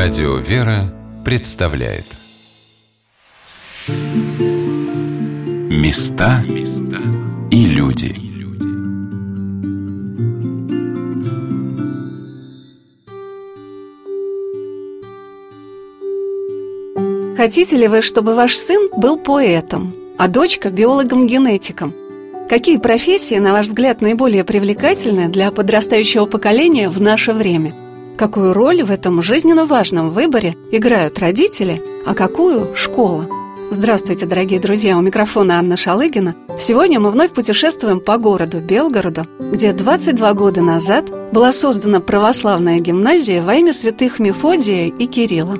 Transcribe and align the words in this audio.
Радио 0.00 0.36
«Вера» 0.36 0.94
представляет. 1.24 2.04
Места 5.68 6.44
и 7.50 7.64
люди. 7.64 8.14
Хотите 17.36 17.76
ли 17.76 17.88
вы, 17.88 18.00
чтобы 18.00 18.36
ваш 18.36 18.54
сын 18.54 18.90
был 18.96 19.18
поэтом, 19.18 19.92
а 20.16 20.28
дочка– 20.28 20.70
биологом-генетиком? 20.70 21.92
Какие 22.48 22.76
профессии, 22.76 23.34
на 23.34 23.52
ваш 23.52 23.66
взгляд, 23.66 24.00
наиболее 24.00 24.44
привлекательны 24.44 25.28
для 25.28 25.50
подрастающего 25.50 26.26
поколения 26.26 26.88
в 26.88 27.00
наше 27.00 27.32
время– 27.32 27.74
Какую 28.18 28.52
роль 28.52 28.82
в 28.82 28.90
этом 28.90 29.22
жизненно 29.22 29.64
важном 29.64 30.10
выборе 30.10 30.56
играют 30.72 31.20
родители, 31.20 31.80
а 32.04 32.14
какую– 32.14 32.74
школа? 32.74 33.28
Здравствуйте, 33.70 34.26
дорогие 34.26 34.58
друзья! 34.58 34.98
У 34.98 35.00
микрофона 35.00 35.60
Анна 35.60 35.76
Шалыгина. 35.76 36.34
Сегодня 36.58 36.98
мы 36.98 37.12
вновь 37.12 37.30
путешествуем 37.30 38.00
по 38.00 38.18
городу 38.18 38.58
Белгороду, 38.58 39.24
где 39.38 39.72
22 39.72 40.34
года 40.34 40.62
назад 40.62 41.04
была 41.30 41.52
создана 41.52 42.00
православная 42.00 42.80
гимназия 42.80 43.40
во 43.40 43.54
имя 43.54 43.72
святых 43.72 44.18
Мефодия 44.18 44.88
и 44.88 45.06
Кирилла. 45.06 45.56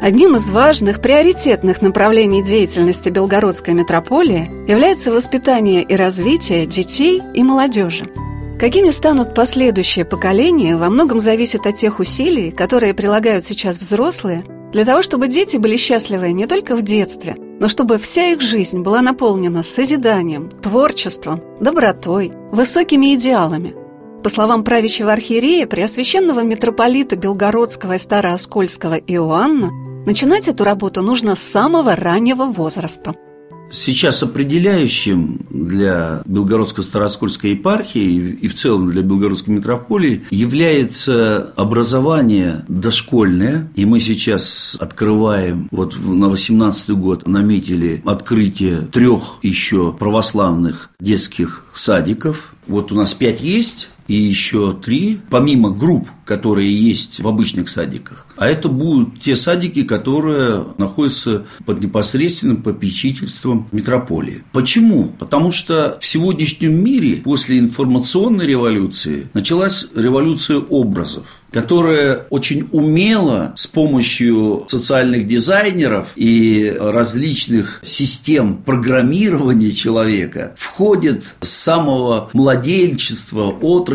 Одним 0.00 0.36
из 0.36 0.50
важных, 0.50 1.02
приоритетных 1.02 1.82
направлений 1.82 2.44
деятельности 2.44 3.08
Белгородской 3.08 3.74
метрополии 3.74 4.48
является 4.68 5.10
воспитание 5.10 5.82
и 5.82 5.96
развитие 5.96 6.64
детей 6.64 7.20
и 7.34 7.42
молодежи– 7.42 8.08
Какими 8.58 8.90
станут 8.90 9.34
последующие 9.34 10.04
поколения, 10.04 10.76
во 10.76 10.90
многом 10.90 11.20
зависит 11.20 11.64
от 11.64 11.76
тех 11.76 12.00
усилий, 12.00 12.50
которые 12.50 12.92
прилагают 12.92 13.44
сейчас 13.44 13.78
взрослые, 13.78 14.40
для 14.72 14.84
того, 14.84 15.00
чтобы 15.00 15.28
дети 15.28 15.58
были 15.58 15.76
счастливы 15.76 16.32
не 16.32 16.48
только 16.48 16.74
в 16.74 16.82
детстве, 16.82 17.36
но 17.38 17.68
чтобы 17.68 17.98
вся 17.98 18.32
их 18.32 18.40
жизнь 18.40 18.80
была 18.80 19.00
наполнена 19.00 19.62
созиданием, 19.62 20.50
творчеством, 20.50 21.40
добротой, 21.60 22.32
высокими 22.50 23.14
идеалами. 23.14 23.76
По 24.24 24.28
словам 24.28 24.64
правящего 24.64 25.12
архиерея, 25.12 25.68
преосвященного 25.68 26.40
митрополита 26.40 27.14
Белгородского 27.14 27.92
и 27.92 27.98
Старооскольского 27.98 28.96
Иоанна, 28.96 29.68
начинать 30.04 30.48
эту 30.48 30.64
работу 30.64 31.00
нужно 31.02 31.36
с 31.36 31.42
самого 31.42 31.94
раннего 31.94 32.46
возраста– 32.46 33.14
Сейчас 33.70 34.22
определяющим 34.22 35.46
для 35.50 36.22
Белгородско-Староскольской 36.24 37.50
епархии 37.50 38.30
и 38.40 38.48
в 38.48 38.54
целом 38.54 38.90
для 38.90 39.02
Белгородской 39.02 39.54
метрополии 39.54 40.24
является 40.30 41.52
образование 41.56 42.64
дошкольное. 42.68 43.70
И 43.76 43.84
мы 43.84 44.00
сейчас 44.00 44.76
открываем, 44.80 45.68
вот 45.70 45.98
на 45.98 46.28
18 46.28 46.90
год 46.90 47.26
наметили 47.26 48.02
открытие 48.04 48.82
трех 48.92 49.38
еще 49.42 49.92
православных 49.92 50.90
детских 51.00 51.64
садиков. 51.74 52.54
Вот 52.66 52.92
у 52.92 52.94
нас 52.94 53.14
пять 53.14 53.40
есть, 53.40 53.88
и 54.08 54.14
еще 54.14 54.72
три, 54.72 55.20
помимо 55.30 55.70
групп, 55.70 56.08
которые 56.24 56.74
есть 56.74 57.20
в 57.20 57.28
обычных 57.28 57.68
садиках. 57.68 58.26
А 58.36 58.48
это 58.48 58.68
будут 58.68 59.22
те 59.22 59.36
садики, 59.36 59.82
которые 59.82 60.64
находятся 60.76 61.46
под 61.64 61.82
непосредственным 61.82 62.62
попечительством 62.62 63.68
метрополии. 63.72 64.44
Почему? 64.52 65.04
Потому 65.18 65.52
что 65.52 65.98
в 66.00 66.06
сегодняшнем 66.06 66.82
мире 66.82 67.16
после 67.16 67.58
информационной 67.58 68.46
революции 68.46 69.28
началась 69.34 69.86
революция 69.94 70.58
образов 70.58 71.26
которая 71.52 72.26
очень 72.30 72.68
умело 72.72 73.54
с 73.56 73.66
помощью 73.66 74.64
социальных 74.68 75.26
дизайнеров 75.26 76.08
и 76.16 76.74
различных 76.78 77.80
систем 77.84 78.58
программирования 78.58 79.70
человека 79.70 80.54
входит 80.56 81.24
с 81.40 81.48
самого 81.48 82.30
младенчества, 82.32 83.44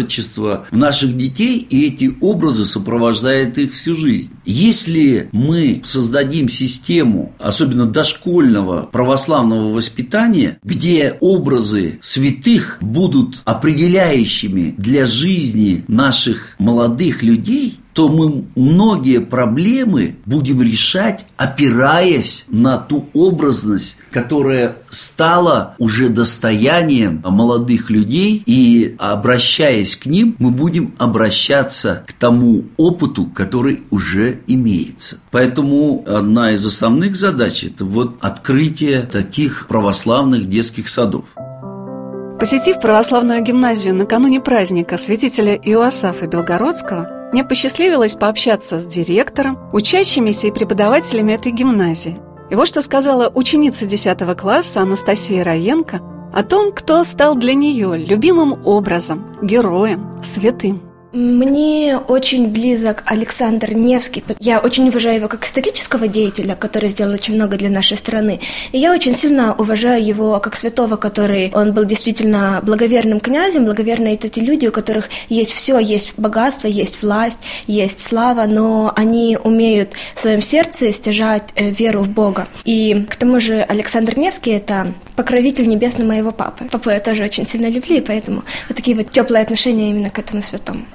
отрочества 0.03 0.65
в 0.69 0.77
наших 0.77 1.15
детей, 1.17 1.57
и 1.57 1.87
эти 1.87 2.15
образы 2.21 2.65
сопровождают 2.65 3.57
их 3.57 3.73
всю 3.73 3.95
жизнь. 3.95 4.31
Если 4.45 5.29
мы 5.31 5.81
создадим 5.85 6.49
систему, 6.49 7.33
особенно 7.39 7.85
дошкольного 7.85 8.89
православного 8.91 9.73
воспитания, 9.73 10.59
где 10.63 11.17
образы 11.19 11.99
святых 12.01 12.77
будут 12.81 13.41
определяющими 13.45 14.75
для 14.77 15.05
жизни 15.05 15.83
наших 15.87 16.55
молодых 16.59 17.23
людей, 17.23 17.79
то 17.93 18.09
мы 18.09 18.45
многие 18.55 19.21
проблемы 19.21 20.15
будем 20.25 20.61
решать, 20.61 21.25
опираясь 21.37 22.45
на 22.49 22.77
ту 22.77 23.07
образность, 23.13 23.97
которая 24.11 24.77
стала 24.89 25.75
уже 25.77 26.09
достоянием 26.09 27.23
молодых 27.23 27.89
людей, 27.89 28.43
и 28.45 28.95
обращаясь 28.97 29.95
к 29.95 30.05
ним, 30.05 30.35
мы 30.39 30.49
будем 30.49 30.93
обращаться 30.97 32.03
к 32.07 32.13
тому 32.13 32.65
опыту, 32.77 33.25
который 33.25 33.83
уже 33.91 34.39
имеется. 34.47 35.19
Поэтому 35.31 36.03
одна 36.07 36.53
из 36.53 36.65
основных 36.65 37.15
задач– 37.15 37.63
это 37.65 37.85
вот 37.85 38.15
открытие 38.21 39.01
таких 39.01 39.67
православных 39.67 40.49
детских 40.49 40.87
садов. 40.89 41.25
Посетив 42.39 42.81
православную 42.81 43.41
гимназию 43.41 43.95
накануне 43.95 44.41
праздника 44.41 44.97
святителя 44.97 45.55
Иоасафа 45.55 46.27
Белгородского, 46.27 47.12
мне 47.33 47.43
посчастливилось 47.43 48.15
пообщаться 48.15 48.79
с 48.79 48.85
директором, 48.85 49.57
учащимися 49.73 50.47
и 50.47 50.51
преподавателями 50.51 51.33
этой 51.33 51.51
гимназии. 51.51 52.17
И 52.51 52.55
вот 52.55 52.67
что 52.67 52.83
сказала 52.83 53.29
ученица 53.33 53.87
10 53.87 54.37
класса 54.37 54.81
Анастасия 54.81 55.43
Раенко 55.43 55.99
о 56.31 56.43
том, 56.43 56.71
кто 56.71 57.03
стал 57.03 57.35
для 57.35 57.55
нее 57.55 57.97
любимым 57.97 58.65
образом, 58.65 59.35
героем, 59.41 60.21
святым. 60.23 60.92
Мне 61.13 61.99
очень 62.07 62.47
близок 62.47 63.03
Александр 63.05 63.75
Невский. 63.75 64.23
Я 64.39 64.57
очень 64.57 64.89
уважаю 64.89 65.17
его 65.17 65.27
как 65.27 65.45
исторического 65.45 66.07
деятеля, 66.07 66.55
который 66.55 66.89
сделал 66.89 67.13
очень 67.13 67.35
много 67.35 67.55
для 67.55 67.69
нашей 67.69 67.97
страны. 67.97 68.39
И 68.71 68.79
я 68.79 68.91
очень 68.91 69.15
сильно 69.15 69.53
уважаю 69.53 70.03
его 70.03 70.39
как 70.39 70.55
святого, 70.55 70.95
который 70.95 71.51
он 71.53 71.71
был 71.71 71.85
действительно 71.85 72.61
благоверным 72.63 73.19
князем. 73.19 73.65
Благоверные 73.65 74.15
это 74.15 74.27
те 74.27 74.41
люди, 74.41 74.65
у 74.65 74.71
которых 74.71 75.09
есть 75.29 75.53
все, 75.53 75.77
есть 75.77 76.15
богатство, 76.17 76.65
есть 76.65 77.03
власть, 77.03 77.37
есть 77.67 77.99
слава, 77.99 78.47
но 78.47 78.91
они 78.95 79.37
умеют 79.37 79.93
в 80.15 80.21
своем 80.21 80.41
сердце 80.41 80.91
стяжать 80.91 81.43
э, 81.53 81.69
веру 81.69 82.01
в 82.01 82.09
Бога. 82.09 82.47
И 82.65 83.05
к 83.07 83.17
тому 83.17 83.39
же 83.39 83.61
Александр 83.61 84.17
Невский 84.17 84.49
это 84.49 84.91
покровитель 85.15 85.69
небесный 85.69 86.05
моего 86.05 86.31
папы. 86.31 86.65
Папу 86.71 86.89
я 86.89 86.99
тоже 86.99 87.23
очень 87.23 87.45
сильно 87.45 87.67
люблю, 87.67 87.97
и 87.97 88.01
поэтому 88.01 88.43
вот 88.67 88.75
такие 88.75 88.97
вот 88.97 89.11
теплые 89.11 89.43
отношения 89.43 89.91
именно 89.91 90.09
к 90.09 90.17
этому 90.17 90.41
святому. 90.41 90.87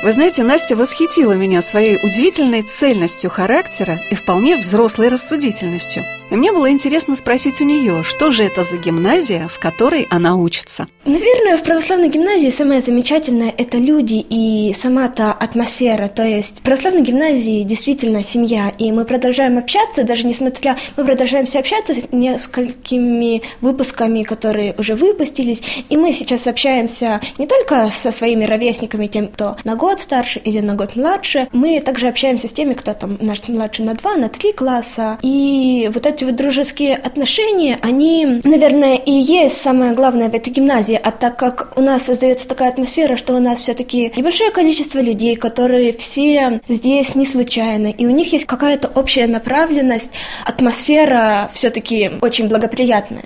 Вы 0.00 0.12
знаете, 0.12 0.44
Настя 0.44 0.76
восхитила 0.76 1.32
меня 1.32 1.60
своей 1.60 1.96
удивительной 1.96 2.62
цельностью 2.62 3.30
характера 3.30 4.00
и 4.10 4.14
вполне 4.14 4.56
взрослой 4.56 5.08
рассудительностью– 5.08 6.04
и 6.30 6.36
мне 6.36 6.52
было 6.52 6.70
интересно 6.70 7.16
спросить 7.16 7.60
у 7.60 7.64
нее, 7.64 8.02
что 8.02 8.30
же 8.30 8.44
это 8.44 8.62
за 8.62 8.76
гимназия, 8.76 9.48
в 9.48 9.58
которой 9.58 10.06
она 10.10 10.36
учится. 10.36 10.86
Наверное, 11.06 11.56
в 11.56 11.62
православной 11.62 12.10
гимназии 12.10 12.50
самое 12.50 12.82
замечательное– 12.82 13.52
это 13.56 13.78
люди 13.78 14.24
и 14.28 14.74
сама 14.74 15.08
та 15.08 15.32
атмосфера. 15.32 16.08
То 16.08 16.24
есть 16.24 16.58
в 16.58 16.62
православной 16.62 17.00
гимназии 17.00 17.62
действительно 17.62 18.22
семья, 18.22 18.70
и 18.78 18.92
мы 18.92 19.06
продолжаем 19.06 19.56
общаться, 19.56 20.04
даже 20.04 20.26
несмотря… 20.26 20.76
Мы 20.96 21.04
продолжаемся 21.04 21.60
общаться 21.60 21.94
с 21.94 22.12
несколькими 22.12 23.40
выпусками, 23.62 24.22
которые 24.22 24.74
уже 24.76 24.96
выпустились, 24.96 25.62
и 25.88 25.96
мы 25.96 26.12
сейчас 26.12 26.46
общаемся 26.46 27.22
не 27.38 27.46
только 27.46 27.90
со 27.90 28.12
своими 28.12 28.44
ровесниками, 28.44 29.06
тем, 29.06 29.28
кто 29.28 29.56
на 29.64 29.76
год 29.76 29.87
старше 29.96 30.38
или 30.38 30.60
на 30.60 30.74
год 30.74 30.96
младше, 30.96 31.48
мы 31.52 31.80
также 31.80 32.08
общаемся 32.08 32.48
с 32.48 32.52
теми, 32.52 32.74
кто 32.74 32.94
там 32.94 33.18
младше 33.20 33.82
на 33.82 33.94
два, 33.94 34.16
на 34.16 34.28
три 34.28 34.52
класса, 34.52 35.18
и 35.22 35.90
вот 35.92 36.06
эти 36.06 36.24
вот 36.24 36.36
дружеские 36.36 36.96
отношения, 36.96 37.78
они, 37.82 38.40
наверное, 38.44 38.96
и 38.96 39.10
есть 39.10 39.58
самое 39.58 39.92
главное 39.92 40.28
в 40.28 40.34
этой 40.34 40.50
гимназии, 40.50 41.00
а 41.02 41.10
так 41.10 41.36
как 41.38 41.72
у 41.76 41.80
нас 41.80 42.04
создается 42.04 42.46
такая 42.46 42.70
атмосфера, 42.70 43.16
что 43.16 43.34
у 43.34 43.40
нас 43.40 43.60
все-таки 43.60 44.12
небольшое 44.16 44.50
количество 44.50 45.00
людей, 45.00 45.36
которые 45.36 45.92
все 45.92 46.60
здесь 46.68 47.14
не 47.14 47.26
случайно, 47.26 47.88
и 47.88 48.06
у 48.06 48.10
них 48.10 48.32
есть 48.32 48.46
какая-то 48.46 48.88
общая 48.88 49.26
направленность, 49.26 50.10
атмосфера 50.44 51.50
все-таки 51.54 52.10
очень 52.20 52.48
благоприятная. 52.48 53.24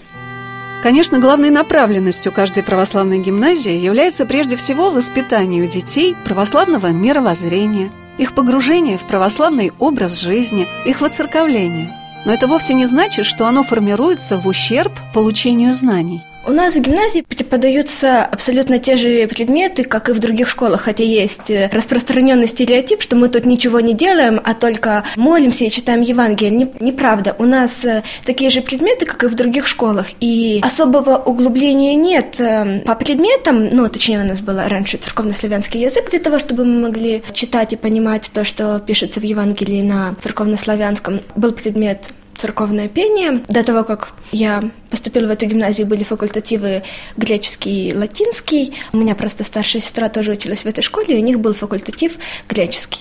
Конечно, 0.83 1.21
главной 1.21 1.51
направленностью 1.51 2.33
каждой 2.33 2.63
православной 2.63 3.19
гимназии 3.19 3.73
является 3.73 4.27
прежде 4.27 4.57
всего 4.57 4.91
воспитание 4.91 5.63
у 5.63 5.67
детей 5.67 6.17
православного 6.25 6.89
мировоззрения, 6.89 7.93
их 8.19 8.35
погружение 8.35 8.99
в 8.99 9.07
православный 9.07 9.73
образ 9.79 10.21
жизни, 10.21 10.67
их 10.85 11.01
воцерковление– 11.01 11.97
но 12.25 12.33
это 12.33 12.47
вовсе 12.47 12.75
не 12.75 12.87
значит, 12.87 13.27
что 13.27 13.47
оно 13.47 13.63
формируется 13.63 14.39
в 14.39 14.47
ущерб 14.47 14.93
получению 15.13 15.75
знаний. 15.75 16.23
У 16.45 16.51
нас 16.51 16.75
в 16.75 16.81
гимназии 16.81 17.21
преподаются 17.21 18.25
абсолютно 18.25 18.81
те 18.81 18.97
же 18.97 19.29
предметы, 19.29 19.85
как 19.85 20.09
и 20.09 20.13
в 20.13 20.19
других 20.19 20.49
школах, 20.49 20.83
хотя 20.83 21.05
есть 21.05 21.53
э, 21.53 21.71
распространенный 21.73 22.49
стереотип, 22.49 23.01
что 23.01 23.15
мы 23.15 23.29
тут 23.29 23.45
ничего 23.45 23.79
не 23.79 23.95
делаем, 23.95 24.41
а 24.43 24.55
только 24.55 25.05
молимся 25.17 25.65
и 25.65 25.71
читаем 25.71 26.01
Евангелие. 26.01 26.69
Неправда. 26.81 27.37
У 27.39 27.45
нас 27.45 27.85
э, 27.85 28.03
такие 28.25 28.51
же 28.51 28.61
предметы, 28.61 29.07
как 29.07 29.23
и 29.23 29.29
в 29.29 29.37
других 29.37 29.69
школах, 29.69 30.07
и 30.19 30.61
особого 30.65 31.17
углубления 31.17 31.95
нет 31.95 32.41
эм, 32.41 32.81
по 32.81 32.97
предметам, 32.97 33.69
ну, 33.69 33.89
точнее, 33.89 34.23
у 34.23 34.27
нас 34.27 34.41
было 34.41 34.69
раньше 34.69 34.97
церковнославянский 34.97 35.81
язык 35.81 36.11
для 36.11 36.19
того, 36.19 36.41
чтобы 36.41 36.65
мы 36.65 36.81
могли 36.81 37.23
читать 37.35 37.73
и 37.73 37.77
понимать 37.77 38.33
то, 38.35 38.45
что 38.45 38.81
пишется 38.81 39.21
в 39.21 39.23
Евангелии 39.23 39.83
на 39.83 40.17
церковнославянском. 40.21 41.21
Был 41.37 41.53
предмет 41.53 42.09
церковное 42.37 42.89
пение. 42.89 43.45
До 43.49 43.63
того, 43.63 43.85
как 43.85 44.13
я 44.31 44.63
поступила 44.91 45.27
в 45.27 45.31
эту 45.31 45.47
гимназию, 45.47 45.87
были 45.87 46.05
факультативы 46.05 46.83
греческий 47.17 47.89
и 47.89 47.95
латинский. 47.95 48.75
У 48.93 48.97
меня 48.97 49.15
просто 49.15 49.45
старшая 49.45 49.83
сестра 49.83 50.09
тоже 50.09 50.33
училась 50.33 50.65
в 50.65 50.67
этой 50.67 50.83
школе, 50.83 51.17
и 51.17 51.23
у 51.23 51.25
них 51.25 51.41
был 51.41 51.55
факультатив 51.55 52.17
греческий. 52.49 53.01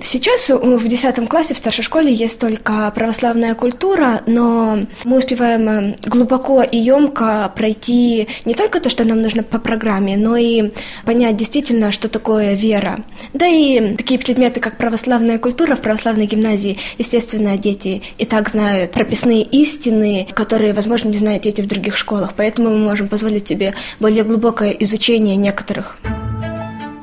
Сейчас 0.00 0.48
в 0.48 0.86
10 0.86 1.28
классе 1.28 1.54
в 1.54 1.58
старшей 1.58 1.82
школе 1.82 2.12
есть 2.12 2.38
только 2.38 2.90
православная 2.94 3.54
культура, 3.54 4.22
но 4.26 4.78
мы 5.04 5.18
успеваем 5.18 5.68
э, 5.68 5.96
глубоко 6.06 6.62
и 6.62 6.78
емко 6.78 7.52
пройти 7.54 8.28
не 8.44 8.54
только 8.54 8.80
то, 8.80 8.90
что 8.90 9.04
нам 9.04 9.20
нужно 9.20 9.42
по 9.42 9.58
программе, 9.58 10.16
но 10.16 10.36
и 10.36 10.70
понять 11.04 11.36
действительно, 11.36 11.90
что 11.90 12.08
такое 12.08 12.54
вера. 12.54 13.04
Да 13.34 13.46
и 13.46 13.96
такие 13.96 14.20
предметы, 14.20 14.60
как 14.60 14.78
православная 14.78 15.38
культура 15.38 15.74
в 15.74 15.80
православной 15.80 16.26
гимназии, 16.26 16.78
естественно, 16.98 17.58
дети 17.58 18.02
и 18.18 18.24
так 18.24 18.48
знают 18.48 18.92
прописные 18.92 19.42
истины, 19.42 20.28
которые, 20.34 20.72
возможно, 20.72 21.08
не 21.08 21.18
знают 21.18 21.42
дети 21.42 21.60
в 21.60 21.66
других 21.66 21.96
школах, 21.96 22.34
поэтому 22.36 22.70
мы 22.70 22.78
можем 22.78 23.08
позволить 23.08 23.48
себе 23.48 23.74
более 24.00 24.22
глубокое 24.22 24.70
изучение 24.70 25.36
некоторых. 25.36 25.98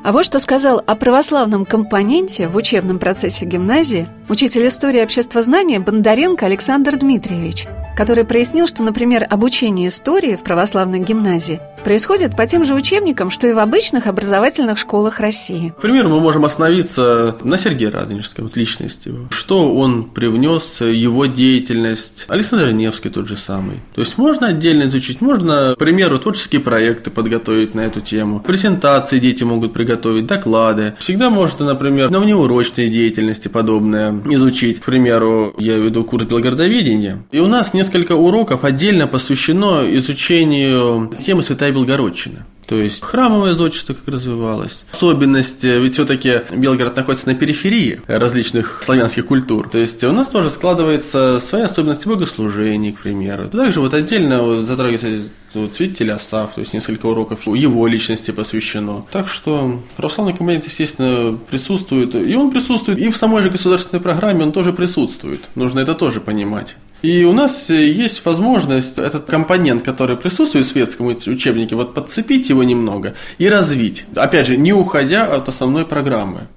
А 0.06 0.12
вот 0.12 0.24
что 0.24 0.38
сказал 0.38 0.80
о 0.86 0.94
православном 0.94 1.64
компоненте 1.64 2.46
в 2.46 2.54
учебном 2.54 3.00
процессе 3.00 3.44
гимназии 3.44 4.06
учитель 4.28 4.66
истории 4.68 5.02
обществознания 5.02 5.80
Бондаренко 5.80 6.46
Александр 6.46 6.96
Дмитриевич, 6.96 7.66
который 7.96 8.24
прояснил, 8.24 8.66
что, 8.66 8.82
например, 8.82 9.26
обучение 9.28 9.88
истории 9.88 10.36
в 10.36 10.42
православной 10.42 11.00
гимназии 11.00 11.60
происходит 11.86 12.36
по 12.36 12.44
тем 12.48 12.64
же 12.64 12.74
учебникам, 12.74 13.30
что 13.30 13.46
и 13.46 13.52
в 13.52 13.60
обычных 13.60 14.08
образовательных 14.08 14.76
школах 14.76 15.20
России. 15.20 15.72
К 15.78 15.80
примеру, 15.80 16.08
мы 16.08 16.18
можем 16.18 16.44
остановиться 16.44 17.36
на 17.44 17.56
Сергее 17.56 17.90
Радонежском, 17.90 18.46
вот 18.46 18.56
личности. 18.56 19.14
Что 19.30 19.72
он 19.72 20.10
привнес, 20.10 20.80
его 20.80 21.26
деятельность. 21.26 22.24
Александр 22.26 22.72
Невский 22.72 23.08
тот 23.08 23.28
же 23.28 23.36
самый. 23.36 23.76
То 23.94 24.00
есть 24.00 24.18
можно 24.18 24.48
отдельно 24.48 24.88
изучить, 24.88 25.20
можно, 25.20 25.74
к 25.76 25.78
примеру, 25.78 26.18
творческие 26.18 26.60
проекты 26.60 27.12
подготовить 27.12 27.76
на 27.76 27.82
эту 27.82 28.00
тему, 28.00 28.40
презентации 28.40 29.20
дети 29.20 29.44
могут 29.44 29.72
приготовить, 29.72 30.26
доклады. 30.26 30.94
Всегда 30.98 31.30
можно, 31.30 31.66
например, 31.66 32.10
на 32.10 32.18
внеурочной 32.18 32.88
деятельности 32.88 33.46
подобное 33.46 34.10
изучить. 34.24 34.80
К 34.80 34.84
примеру, 34.84 35.54
я 35.58 35.76
веду 35.76 36.04
курс 36.04 36.24
белгородоведения, 36.24 37.22
и 37.30 37.38
у 37.38 37.46
нас 37.46 37.74
несколько 37.74 38.12
уроков 38.12 38.64
отдельно 38.64 39.06
посвящено 39.06 39.84
изучению 39.96 41.12
темы 41.22 41.42
Святая 41.42 41.72
Белгородчина. 41.72 42.46
То 42.66 42.74
есть 42.74 43.00
храмовое 43.00 43.54
зодчество 43.54 43.94
как 43.94 44.12
развивалось. 44.12 44.82
Особенность, 44.92 45.62
ведь 45.62 45.94
все-таки 45.94 46.40
Белгород 46.50 46.96
находится 46.96 47.28
на 47.28 47.36
периферии 47.36 48.00
различных 48.08 48.82
славянских 48.82 49.26
культур. 49.26 49.68
То 49.68 49.78
есть 49.78 50.02
у 50.02 50.10
нас 50.10 50.28
тоже 50.28 50.50
складывается 50.50 51.40
свои 51.40 51.62
особенности 51.62 52.08
богослужений, 52.08 52.92
к 52.92 52.98
примеру. 53.00 53.44
Также 53.46 53.80
вот 53.80 53.94
отдельно 53.94 54.64
затрагивается 54.64 55.30
вот, 55.62 55.74
святитель 55.74 56.12
Асав, 56.12 56.54
то 56.54 56.60
есть 56.60 56.74
несколько 56.74 57.06
уроков 57.06 57.46
его 57.46 57.86
личности 57.86 58.30
посвящено. 58.30 59.04
Так 59.10 59.28
что 59.28 59.80
православный 59.96 60.34
компонент, 60.34 60.64
естественно, 60.66 61.38
присутствует. 61.50 62.14
И 62.14 62.34
он 62.34 62.50
присутствует 62.50 62.98
и 62.98 63.10
в 63.10 63.16
самой 63.16 63.42
же 63.42 63.50
государственной 63.50 64.02
программе, 64.02 64.44
он 64.44 64.52
тоже 64.52 64.72
присутствует. 64.72 65.48
Нужно 65.54 65.80
это 65.80 65.94
тоже 65.94 66.20
понимать. 66.20 66.76
И 67.02 67.24
у 67.24 67.32
нас 67.32 67.68
есть 67.68 68.24
возможность 68.24 68.98
этот 68.98 69.26
компонент, 69.26 69.82
который 69.82 70.16
присутствует 70.16 70.66
в 70.66 70.70
светском 70.70 71.06
учебнике, 71.06 71.76
вот 71.76 71.94
подцепить 71.94 72.48
его 72.48 72.64
немного 72.64 73.14
и 73.38 73.48
развить. 73.48 74.04
Опять 74.14 74.46
же, 74.46 74.56
не 74.56 74.72
уходя 74.72 75.26
от 75.26 75.48
основной 75.48 75.84
программы. 75.84 76.48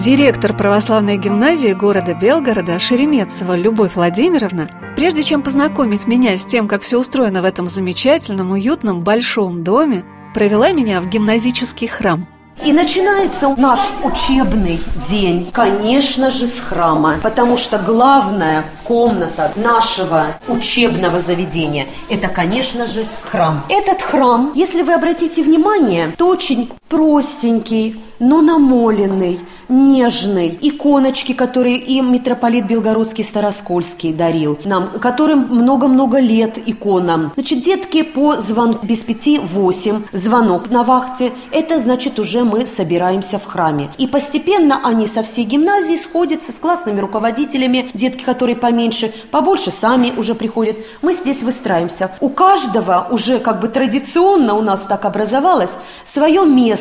Директор 0.00 0.56
православной 0.56 1.18
гимназии 1.18 1.74
города 1.74 2.14
Белгорода 2.14 2.78
Шереметцева 2.78 3.54
Любовь 3.54 3.96
Владимировна, 3.96 4.66
прежде 4.96 5.22
чем 5.22 5.42
познакомить 5.42 6.06
меня 6.06 6.38
с 6.38 6.46
тем, 6.46 6.68
как 6.68 6.80
все 6.80 6.98
устроено 6.98 7.42
в 7.42 7.44
этом 7.44 7.66
замечательном, 7.66 8.52
уютном, 8.52 9.02
большом 9.02 9.62
доме, 9.62 10.06
провела 10.32 10.72
меня 10.72 11.02
в 11.02 11.06
гимназический 11.06 11.86
храм– 11.86 12.26
и 12.64 12.72
начинается 12.74 13.48
наш 13.56 13.80
учебный 14.02 14.80
день, 15.08 15.50
конечно 15.50 16.30
же, 16.30 16.46
с 16.46 16.60
храма, 16.60 17.18
потому 17.22 17.56
что 17.56 17.78
главная 17.78 18.64
комната 18.84 19.50
нашего 19.56 20.36
учебного 20.46 21.20
заведения– 21.20 21.86
это, 22.10 22.28
конечно 22.28 22.86
же, 22.86 23.06
храм. 23.30 23.64
Этот 23.70 24.02
храм, 24.02 24.52
если 24.54 24.82
вы 24.82 24.92
обратите 24.92 25.42
внимание, 25.42 26.12
то 26.18 26.28
очень 26.28 26.70
простенький, 26.90 27.96
но 28.18 28.42
намоленный, 28.42 29.38
нежный, 29.68 30.58
иконочки, 30.60 31.32
которые 31.32 31.78
им 31.78 32.12
митрополит 32.12 32.66
Белгородский 32.66 33.24
Староскольский 33.24 34.12
дарил 34.12 34.58
нам, 34.64 34.90
которым 35.00 35.46
много-много 35.48 36.18
лет 36.18 36.58
иконам. 36.66 37.30
Значит, 37.34 37.60
детки 37.60 38.02
по 38.02 38.40
звонку 38.40 38.84
без 38.84 38.98
пяти 38.98 39.38
восемь, 39.38 40.02
звонок 40.12 40.68
на 40.70 40.82
вахте, 40.82 41.32
это 41.52 41.78
значит 41.78 42.18
уже 42.18 42.44
мы 42.44 42.66
собираемся 42.66 43.38
в 43.38 43.46
храме. 43.46 43.90
И 43.96 44.08
постепенно 44.08 44.80
они 44.84 45.06
со 45.06 45.22
всей 45.22 45.44
гимназии 45.44 45.96
сходятся 45.96 46.52
с 46.52 46.58
классными 46.58 47.00
руководителями, 47.00 47.90
детки, 47.94 48.24
которые 48.24 48.56
поменьше, 48.56 49.14
побольше 49.30 49.70
сами 49.70 50.12
уже 50.16 50.34
приходят. 50.34 50.76
Мы 51.00 51.14
здесь 51.14 51.42
выстраиваемся. 51.42 52.10
У 52.20 52.28
каждого 52.28 53.06
уже 53.10 53.38
как 53.38 53.60
бы 53.60 53.68
традиционно 53.68 54.54
у 54.54 54.62
нас 54.62 54.82
так 54.82 55.04
образовалось 55.04 55.70
свое 56.04 56.44
место. 56.44 56.79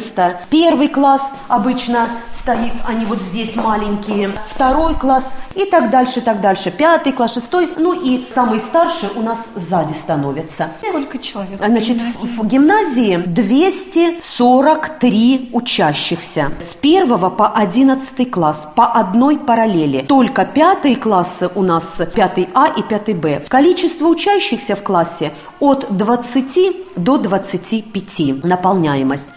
Первый 0.49 0.87
класс 0.87 1.21
обычно 1.47 2.07
стоит 2.31 2.73
они 2.85 3.05
вот 3.05 3.21
здесь 3.21 3.55
маленькие, 3.55 4.31
второй 4.47 4.95
класс 4.95 5.25
и 5.55 5.65
так 5.65 5.89
дальше, 5.89 6.21
так 6.21 6.41
дальше, 6.41 6.71
пятый 6.71 7.11
класс, 7.11 7.33
шестой, 7.33 7.69
ну 7.77 7.93
и 7.93 8.27
самый 8.33 8.59
старший 8.59 9.09
у 9.15 9.21
нас 9.21 9.49
сзади 9.55 9.93
становится. 9.93 10.69
Сколько 10.87 11.17
человек? 11.17 11.59
Значит, 11.63 11.97
в 12.01 12.45
гимназии, 12.45 13.17
в, 13.17 13.25
в 13.25 13.27
гимназии 13.29 14.19
243 14.19 15.49
учащихся 15.53 16.51
с 16.59 16.75
первого 16.75 17.29
по 17.29 17.49
одиннадцатый 17.49 18.25
класс 18.25 18.67
по 18.75 18.85
одной 18.85 19.37
параллели. 19.37 20.01
Только 20.07 20.45
пятые 20.45 20.95
классы 20.95 21.49
у 21.55 21.61
нас 21.61 22.01
пятый 22.15 22.49
А 22.53 22.67
и 22.67 22.83
пятый 22.83 23.13
Б. 23.15 23.43
Количество 23.47 24.07
учащихся 24.07 24.75
в 24.75 24.83
классе 24.83 25.31
от 25.59 25.87
20 25.89 26.95
до 26.95 27.17
25 27.17 28.43
наполняемость. 28.43 29.27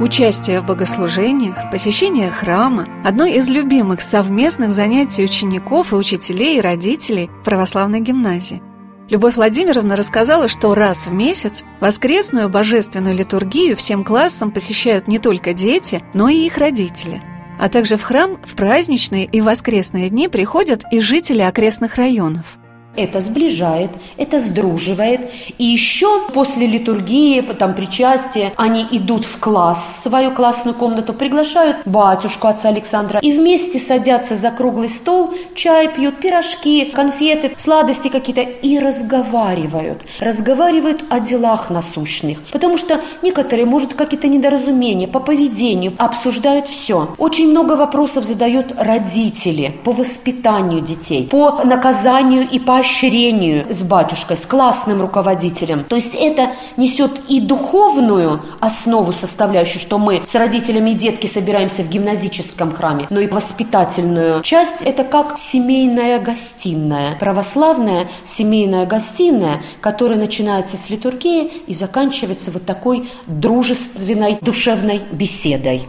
Участие 0.00 0.58
в 0.58 0.66
богослужениях, 0.66 1.70
посещение 1.70 2.28
храма– 2.28 2.84
одно 3.04 3.26
из 3.26 3.48
любимых 3.48 4.02
совместных 4.02 4.72
занятий 4.72 5.22
учеников 5.22 5.92
и 5.92 5.94
учителей 5.94 6.58
и 6.58 6.60
родителей 6.60 7.30
православной 7.44 8.00
гимназии. 8.00 8.60
Любовь 9.08 9.36
Владимировна 9.36 9.94
рассказала, 9.94 10.48
что 10.48 10.74
раз 10.74 11.06
в 11.06 11.12
месяц 11.12 11.64
воскресную 11.78 12.48
божественную 12.48 13.14
литургию 13.14 13.76
всем 13.76 14.02
классам 14.02 14.50
посещают 14.50 15.06
не 15.06 15.20
только 15.20 15.52
дети, 15.52 16.02
но 16.12 16.28
и 16.28 16.44
их 16.44 16.58
родители. 16.58 17.22
А 17.60 17.68
также 17.68 17.96
в 17.96 18.02
храм 18.02 18.38
в 18.44 18.56
праздничные 18.56 19.26
и 19.26 19.40
воскресные 19.40 20.10
дни 20.10 20.26
приходят 20.26 20.82
и 20.90 20.98
жители 20.98 21.40
окрестных 21.40 21.94
районов– 21.94 22.58
это 22.96 23.20
сближает, 23.20 23.90
это 24.16 24.40
сдруживает. 24.40 25.20
И 25.58 25.64
еще 25.64 26.28
после 26.32 26.66
литургии, 26.66 27.40
там 27.40 27.74
причастия, 27.74 28.52
они 28.56 28.86
идут 28.90 29.24
в 29.24 29.38
класс, 29.38 29.98
в 30.00 30.02
свою 30.08 30.30
классную 30.30 30.74
комнату, 30.74 31.14
приглашают 31.14 31.78
батюшку 31.84 32.48
отца 32.48 32.68
Александра 32.68 33.20
и 33.20 33.32
вместе 33.32 33.78
садятся 33.78 34.36
за 34.36 34.50
круглый 34.50 34.88
стол, 34.88 35.34
чай 35.54 35.88
пьют, 35.88 36.20
пирожки, 36.20 36.86
конфеты, 36.86 37.52
сладости 37.58 38.08
какие-то 38.08 38.42
и 38.42 38.78
разговаривают. 38.78 40.02
Разговаривают 40.20 41.04
о 41.10 41.20
делах 41.20 41.70
насущных. 41.70 42.38
Потому 42.52 42.78
что 42.78 43.00
некоторые, 43.22 43.66
может, 43.66 43.94
какие-то 43.94 44.28
недоразумения 44.28 45.08
по 45.08 45.20
поведению, 45.20 45.94
обсуждают 45.98 46.68
все. 46.68 47.14
Очень 47.18 47.50
много 47.50 47.72
вопросов 47.72 48.24
задают 48.24 48.74
родители 48.78 49.74
по 49.84 49.92
воспитанию 49.92 50.80
детей, 50.80 51.26
по 51.30 51.62
наказанию 51.64 52.48
и 52.48 52.58
по 52.58 52.78
поощрению 52.84 53.72
с 53.72 53.82
батюшкой, 53.82 54.36
с 54.36 54.44
классным 54.44 55.00
руководителем. 55.00 55.84
То 55.84 55.96
есть 55.96 56.14
это 56.14 56.50
несет 56.76 57.12
и 57.28 57.40
духовную 57.40 58.42
основу 58.60 59.12
составляющую, 59.12 59.80
что 59.80 59.98
мы 59.98 60.22
с 60.24 60.34
родителями 60.34 60.90
и 60.90 60.94
детки 60.94 61.26
собираемся 61.26 61.82
в 61.82 61.88
гимназическом 61.88 62.72
храме, 62.72 63.06
но 63.08 63.20
и 63.20 63.26
воспитательную 63.26 64.42
часть– 64.42 64.82
это 64.84 65.04
как 65.04 65.38
семейная 65.38 66.20
гостиная, 66.20 67.16
православная 67.18 68.08
семейная 68.26 68.84
гостиная, 68.84 69.62
которая 69.80 70.18
начинается 70.18 70.76
с 70.76 70.90
литургии 70.90 71.46
и 71.66 71.74
заканчивается 71.74 72.50
вот 72.50 72.66
такой 72.66 73.08
дружественной, 73.26 74.38
душевной 74.42 75.00
беседой. 75.10 75.86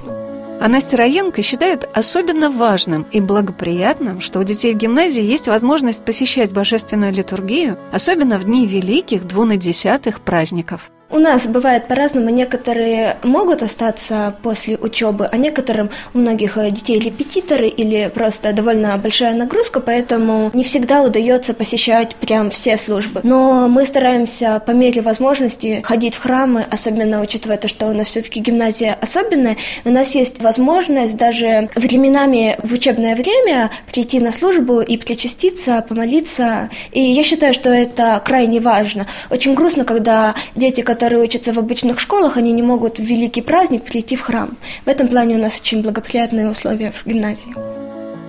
А 0.60 0.68
Настя 0.70 0.98
Раенко 0.98 1.42
считает 1.42 1.88
особенно 1.94 2.50
важным 2.50 3.06
и 3.12 3.20
благоприятным, 3.20 4.22
что 4.22 4.40
у 4.40 4.44
детей 4.44 4.74
в 4.74 4.78
гимназии 4.78 5.22
есть 5.22 5.48
возможность 5.48 6.06
посещать 6.06 6.54
божественную 6.54 7.14
литургию, 7.14 7.78
особенно 7.92 8.40
в 8.40 8.46
дни 8.46 8.66
великих 8.66 9.26
двунадесятых 9.26 10.22
праздников. 10.22 10.92
У 11.12 11.20
нас 11.20 11.46
бывает 11.48 11.88
по-разному. 11.88 12.30
Некоторые 12.30 13.18
могут 13.24 13.62
остаться 13.62 14.36
после 14.42 14.76
учебы, 14.76 15.30
а 15.32 15.38
некоторым 15.38 15.92
у 16.16 16.18
многих 16.18 16.58
э, 16.58 16.72
детей 16.72 17.00
репетиторы 17.00 17.68
или 17.68 18.12
просто 18.14 18.52
довольно 18.54 18.98
большая 18.98 19.36
нагрузка, 19.36 19.80
поэтому 19.80 20.50
не 20.54 20.64
всегда 20.64 21.04
удается 21.04 21.54
посещать 21.54 22.16
прям 22.16 22.50
все 22.50 22.76
службы. 22.76 23.22
Но 23.24 23.70
мы 23.70 23.86
стараемся 23.86 24.60
по 24.66 24.72
мере 24.72 25.04
возможности 25.04 25.82
ходить 25.84 26.16
в 26.16 26.22
храмы, 26.24 26.66
особенно 26.70 27.22
учитывая 27.22 27.58
то, 27.58 27.68
что 27.68 27.86
у 27.86 27.94
нас 27.94 28.08
все-таки 28.08 28.40
гимназия 28.40 28.98
особенная. 29.00 29.58
У 29.86 29.92
нас 29.92 30.16
есть 30.16 30.42
возможность 30.42 31.18
даже 31.18 31.70
временами 31.76 32.58
в 32.64 32.74
учебное 32.74 33.16
время 33.16 33.70
прийти 33.92 34.20
на 34.20 34.32
службу 34.32 34.82
и 34.82 34.98
причаститься, 34.98 35.86
помолиться. 35.88 36.72
И 36.92 37.00
я 37.00 37.24
считаю, 37.24 37.54
что 37.54 37.70
это 37.70 38.20
крайне 38.26 38.60
важно. 38.60 39.06
Очень 39.30 39.54
грустно, 39.54 39.86
когда 39.86 40.34
дети, 40.56 40.82
которые 40.82 41.05
которые 41.06 41.24
учатся 41.24 41.54
в 41.54 41.60
обычных 41.60 42.00
школах, 42.00 42.36
они 42.36 42.52
не 42.52 42.64
могут 42.64 42.98
в 42.98 43.04
великий 43.04 43.44
праздник 43.44 43.84
прийти 43.84 44.16
в 44.16 44.22
храм. 44.22 44.58
В 44.86 44.90
этом 44.90 45.08
плане 45.08 45.36
у 45.36 45.38
нас 45.38 45.60
очень 45.60 45.84
благоприятные 45.84 46.50
условия 46.50 46.92
в 46.92 47.06
гимназии. 47.06 47.54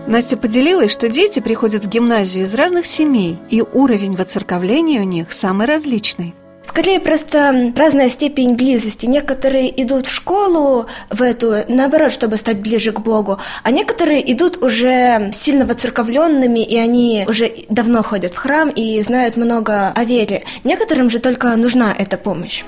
Настя 0.06 0.36
поделилась, 0.36 0.92
что 0.92 1.08
дети 1.08 1.40
приходят 1.40 1.84
в 1.84 1.88
гимназию 1.88 2.44
из 2.44 2.52
разных 2.52 2.84
семей, 2.84 3.38
и 3.48 3.62
уровень 3.62 4.14
воцерковления 4.14 5.00
у 5.00 5.04
них 5.04 5.32
самый 5.32 5.66
различный. 5.66 6.34
Скорее 6.66 6.98
просто 6.98 7.72
разная 7.76 8.10
степень 8.10 8.56
близости. 8.56 9.06
Некоторые 9.06 9.82
идут 9.82 10.06
в 10.06 10.12
школу 10.12 10.86
в 11.10 11.22
эту, 11.22 11.64
наоборот, 11.68 12.10
чтобы 12.10 12.38
стать 12.38 12.58
ближе 12.58 12.90
к 12.90 12.98
Богу, 12.98 13.38
а 13.62 13.70
некоторые 13.70 14.32
идут 14.32 14.60
уже 14.62 15.30
сильно 15.32 15.64
воцерковленными, 15.64 16.58
и 16.64 16.76
они 16.76 17.24
уже 17.28 17.52
давно 17.68 18.02
ходят 18.02 18.34
в 18.34 18.36
храм 18.36 18.68
и 18.68 19.00
знают 19.02 19.36
много 19.36 19.90
о 19.90 20.04
вере. 20.04 20.42
Некоторым 20.64 21.08
же 21.08 21.20
только 21.20 21.54
нужна 21.54 21.94
эта 21.96 22.18
помощь. 22.18 22.64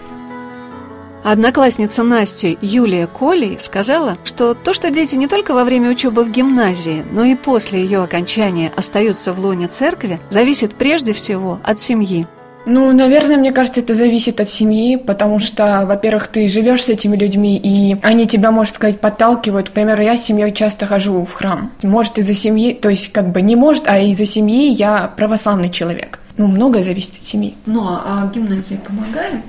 Одноклассница 1.25 2.05
Насти 2.05 2.57
Юлия 2.63 3.09
Колей 3.09 3.59
сказала, 3.59 4.17
что 4.23 4.55
то, 4.55 4.73
что 4.73 4.91
дети 4.91 5.17
не 5.17 5.27
только 5.27 5.53
во 5.53 5.65
время 5.65 5.91
учебы 5.91 6.23
в 6.23 6.31
гимназии, 6.31 7.05
но 7.11 7.25
и 7.25 7.35
после 7.35 7.83
ее 7.83 8.05
окончания 8.05 8.73
остаются 8.77 9.33
в 9.33 9.41
лоне 9.41 9.67
церкви, 9.67 10.21
зависит 10.31 10.77
прежде 10.77 11.13
всего 11.13 11.59
от 11.65 11.81
семьи. 11.81 12.29
Ну, 12.69 12.93
наверное, 12.93 13.39
мне 13.39 13.51
кажется, 13.51 13.81
это 13.81 13.95
зависит 13.95 14.41
от 14.41 14.51
семьи, 14.51 14.97
потому 14.97 15.39
что, 15.39 15.85
во-первых, 15.87 16.29
ты 16.29 16.49
живешь 16.49 16.85
с 16.85 16.89
этими 16.91 17.17
людьми, 17.17 17.57
и 17.57 17.97
они 18.03 18.27
тебя, 18.27 18.51
можно 18.51 18.75
сказать, 18.75 19.01
подталкивают. 19.01 19.71
К 19.71 19.73
примеру, 19.73 20.03
я 20.03 20.19
с 20.19 20.25
семьей 20.25 20.53
часто 20.53 20.87
хожу 20.87 21.25
в 21.25 21.33
храм. 21.33 21.73
Может, 21.83 22.19
из-за 22.19 22.35
семьи, 22.35 22.75
то 22.75 22.91
есть 22.91 23.11
как 23.11 23.31
бы 23.31 23.41
не 23.41 23.57
может, 23.57 23.89
а 23.89 23.99
из-за 23.99 24.27
семьи 24.27 24.71
я 24.71 25.11
православный 25.17 25.71
человек. 25.71 26.19
Ну, 26.37 26.47
многое 26.47 26.83
зависит 26.83 27.13
от 27.21 27.27
семьи. 27.27 27.57
Ну, 27.65 27.85
а 27.87 28.31
гимназия 28.35 28.79
помогает? 28.79 29.43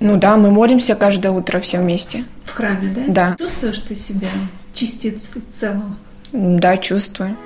Ну 0.00 0.16
да, 0.16 0.38
мы 0.38 0.50
молимся 0.50 0.94
каждое 0.94 1.30
утро 1.30 1.60
все 1.60 1.78
вместе. 1.78 2.24
В 2.44 2.54
храме, 2.54 2.88
да? 2.96 3.02
Да. 3.06 3.36
Чувствуешь 3.38 3.78
ты 3.80 3.94
себя 3.94 4.28
частицей 4.74 5.42
целого? 5.52 5.94
Да, 6.32 6.78
чувствую. 6.78 7.36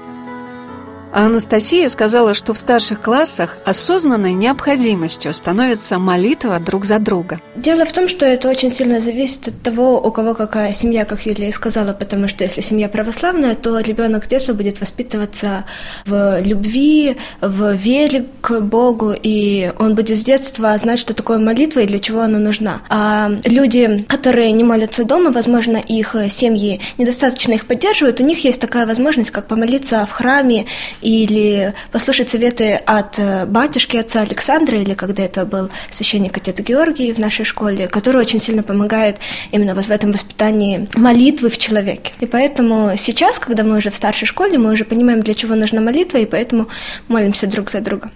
А 1.17 1.25
Анастасия 1.25 1.89
сказала, 1.89 2.35
что 2.35 2.53
в 2.53 2.59
старших 2.59 3.01
классах 3.01 3.57
осознанной 3.65 4.35
необходимостью 4.35 5.33
становится 5.33 5.99
молитва 5.99 6.61
друг 6.61 6.85
за 6.85 6.99
друга. 6.99 7.41
Дело 7.57 7.87
в 7.87 7.93
том, 7.95 8.07
что 8.07 8.27
это 8.27 8.51
очень 8.51 8.71
сильно 8.71 9.01
зависит 9.01 9.49
от 9.49 9.63
того, 9.63 9.99
у 9.99 10.13
кого 10.13 10.35
какая 10.35 10.75
семья, 10.75 11.07
как 11.07 11.25
Юлия 11.25 11.51
сказала, 11.55 11.95
потому 11.95 12.29
что 12.29 12.45
если 12.45 12.61
семья 12.61 12.91
православная, 12.91 13.55
то 13.55 13.79
ребенок 13.79 14.27
с 14.27 14.29
детства 14.29 14.53
будет 14.53 14.79
воспитываться 14.79 15.65
в 16.05 16.43
любви, 16.45 17.17
в 17.41 17.73
вере 17.73 18.27
к 18.43 18.61
Богу, 18.61 19.15
и 19.17 19.73
он 19.79 19.95
будет 19.95 20.19
с 20.19 20.23
детства 20.23 20.77
знать, 20.77 20.99
что 20.99 21.15
такое 21.15 21.39
молитва 21.39 21.81
и 21.81 21.87
для 21.87 21.99
чего 21.99 22.21
она 22.21 22.39
нужна. 22.39 22.83
А 22.91 23.31
люди, 23.45 24.05
которые 24.07 24.53
не 24.53 24.65
молятся 24.65 25.05
дома, 25.05 25.31
возможно, 25.31 25.79
их 25.79 26.15
семьи 26.29 26.83
недостаточно 26.99 27.55
их 27.55 27.65
поддерживают, 27.65 28.21
у 28.21 28.23
них 28.23 28.45
есть 28.45 28.61
такая 28.61 28.85
возможность, 28.85 29.31
как 29.31 29.47
помолиться 29.47 30.05
в 30.05 30.13
храме 30.13 30.67
или 31.07 31.73
послушать 31.93 32.31
советы 32.31 32.75
от 32.75 33.17
э, 33.21 33.47
батюшки, 33.47 33.97
отца 33.97 34.23
Александра, 34.23 34.77
или 34.77 34.95
когда 34.95 35.23
это 35.23 35.47
был 35.47 35.71
священник 35.89 36.37
отец 36.37 36.59
Георгий 36.59 37.13
в 37.13 37.19
нашей 37.21 37.45
школе, 37.45 37.87
который 37.87 38.21
очень 38.21 38.41
сильно 38.41 38.65
помогает 38.65 39.19
именно 39.53 39.77
вот 39.77 39.85
в 39.85 39.91
этом 39.93 40.11
воспитании 40.11 40.89
молитвы 40.97 41.49
в 41.49 41.59
человеке. 41.59 42.13
И 42.19 42.27
поэтому 42.27 42.97
сейчас, 42.99 43.39
когда 43.39 43.63
мы 43.63 43.77
уже 43.77 43.91
в 43.91 43.95
старшей 43.95 44.27
школе, 44.27 44.59
мы 44.59 44.73
уже 44.73 44.85
понимаем, 44.85 45.23
для 45.23 45.35
чего 45.35 45.55
нужна 45.55 45.81
молитва, 45.81 46.19
и 46.19 46.27
поэтому 46.27 46.67
молимся 47.07 47.47
друг 47.47 47.71
за 47.71 47.81
друга. 47.83 48.11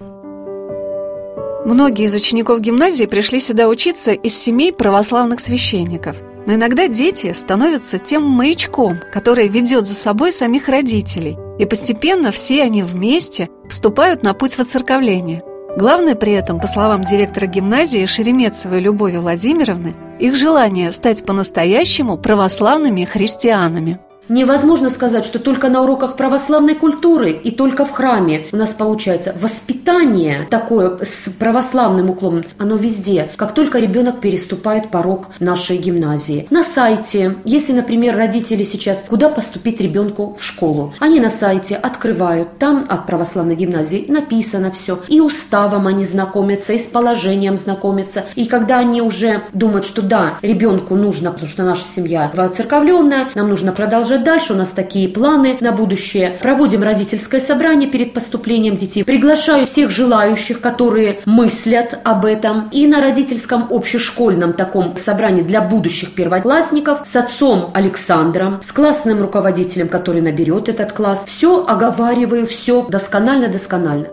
Многие 1.65 2.07
из 2.07 2.15
учеников 2.17 2.61
гимназии 2.61 3.05
пришли 3.05 3.39
сюда 3.39 3.69
учиться 3.69 4.11
из 4.11 4.37
семей 4.37 4.73
православных 4.73 5.39
священников. 5.39 6.17
Но 6.45 6.55
иногда 6.55 6.89
дети 6.89 7.33
становятся 7.35 8.01
тем 8.01 8.25
маячком, 8.25 8.97
который 9.13 9.47
ведет 9.47 9.87
за 9.87 9.95
собой 9.95 10.33
самих 10.33 10.69
родителей– 10.69 11.37
и 11.61 11.67
постепенно 11.67 12.33
все 12.33 12.63
они 12.63 12.83
вместе 12.83 13.51
вступают 13.69 14.23
на 14.23 14.33
путь 14.33 14.57
воцерковления. 14.57 15.43
Главное 15.77 16.15
при 16.15 16.33
этом, 16.33 16.59
по 16.59 16.67
словам 16.67 17.05
директора 17.05 17.45
гимназии 17.45 18.07
Шереметцевой 18.07 18.81
Любови 18.81 19.19
Владимировны, 19.19 19.95
их 20.19 20.37
желание 20.37 20.91
стать 20.91 21.23
по-настоящему 21.27 22.17
православными 22.17 23.05
христианами. 23.05 24.01
Невозможно 24.31 24.91
сказать, 24.91 25.25
что 25.25 25.41
только 25.41 25.69
на 25.69 25.83
уроках 25.83 26.15
православной 26.15 26.77
культуры 26.77 27.33
и 27.33 27.51
только 27.51 27.85
в 27.85 27.91
храме 27.91 28.47
у 28.53 28.57
нас 28.57 28.73
получается 28.73 29.35
воспитание 29.41 30.47
такое 30.49 30.99
с 31.03 31.29
православным 31.37 32.11
уклоном, 32.11 32.45
оно 32.57 32.77
везде. 32.77 33.33
Как 33.35 33.55
только 33.55 33.81
ребенок 33.81 34.21
переступает 34.21 34.93
порог 34.93 35.31
нашей 35.41 35.79
гимназии. 35.79 36.47
На 36.51 36.63
сайте, 36.63 37.35
если, 37.45 37.73
например, 37.73 38.17
родители 38.17 38.63
сейчас, 38.63 39.05
куда 39.09 39.31
поступить 39.31 39.81
ребенку 39.81 40.37
в 40.39 40.45
школу, 40.45 40.95
они 41.01 41.19
на 41.19 41.29
сайте 41.29 41.75
открывают, 41.75 42.57
там 42.59 42.87
от 42.89 43.07
православной 43.07 43.57
гимназии 43.57 44.05
написано 44.07 44.71
все. 44.71 45.01
И 45.09 45.21
уставом 45.21 45.89
они 45.89 46.05
знакомятся, 46.05 46.73
и 46.73 46.79
с 46.79 46.87
положением 46.87 47.57
знакомятся. 47.57 48.27
И 48.37 48.45
когда 48.47 48.79
они 48.79 49.03
уже 49.03 49.41
думают, 49.53 49.85
что 49.85 50.03
да, 50.03 50.35
ребенку 50.41 50.95
нужно, 50.95 51.33
потому 51.33 51.51
что 51.51 51.65
наша 51.65 51.89
семья 51.89 52.31
воцерковленная, 52.33 53.27
нам 53.35 53.49
нужно 53.49 53.73
продолжать 53.73 54.20
дальше 54.21 54.53
у 54.53 54.57
нас 54.57 54.73
такие 54.73 55.09
планы 55.09 55.57
на 55.61 55.73
будущее. 55.73 56.39
Проводим 56.41 56.83
родительское 56.83 57.41
собрание 57.41 57.89
перед 57.89 58.13
поступлением 58.13 58.77
детей. 58.77 59.05
Приглашаю 59.05 59.67
всех 59.67 59.91
желающих, 59.91 60.61
которые 60.61 61.21
мыслят 61.27 61.99
об 62.05 62.25
этом. 62.25 62.69
И 62.73 62.87
на 62.87 63.01
родительском 63.01 63.69
общешкольном 63.71 64.53
таком 64.53 64.97
собрании 64.97 65.43
для 65.43 65.61
будущих 65.61 66.15
первоклассников 66.15 67.01
с 67.05 67.17
отцом 67.17 67.71
Александром, 67.75 68.63
с 68.63 68.73
классным 68.73 69.21
руководителем, 69.21 69.89
который 69.89 70.23
наберет 70.23 70.69
этот 70.69 70.93
класс. 70.93 71.25
Все 71.27 71.65
оговариваю, 71.67 72.47
все 72.47 72.87
досконально-досконально. 72.89 74.09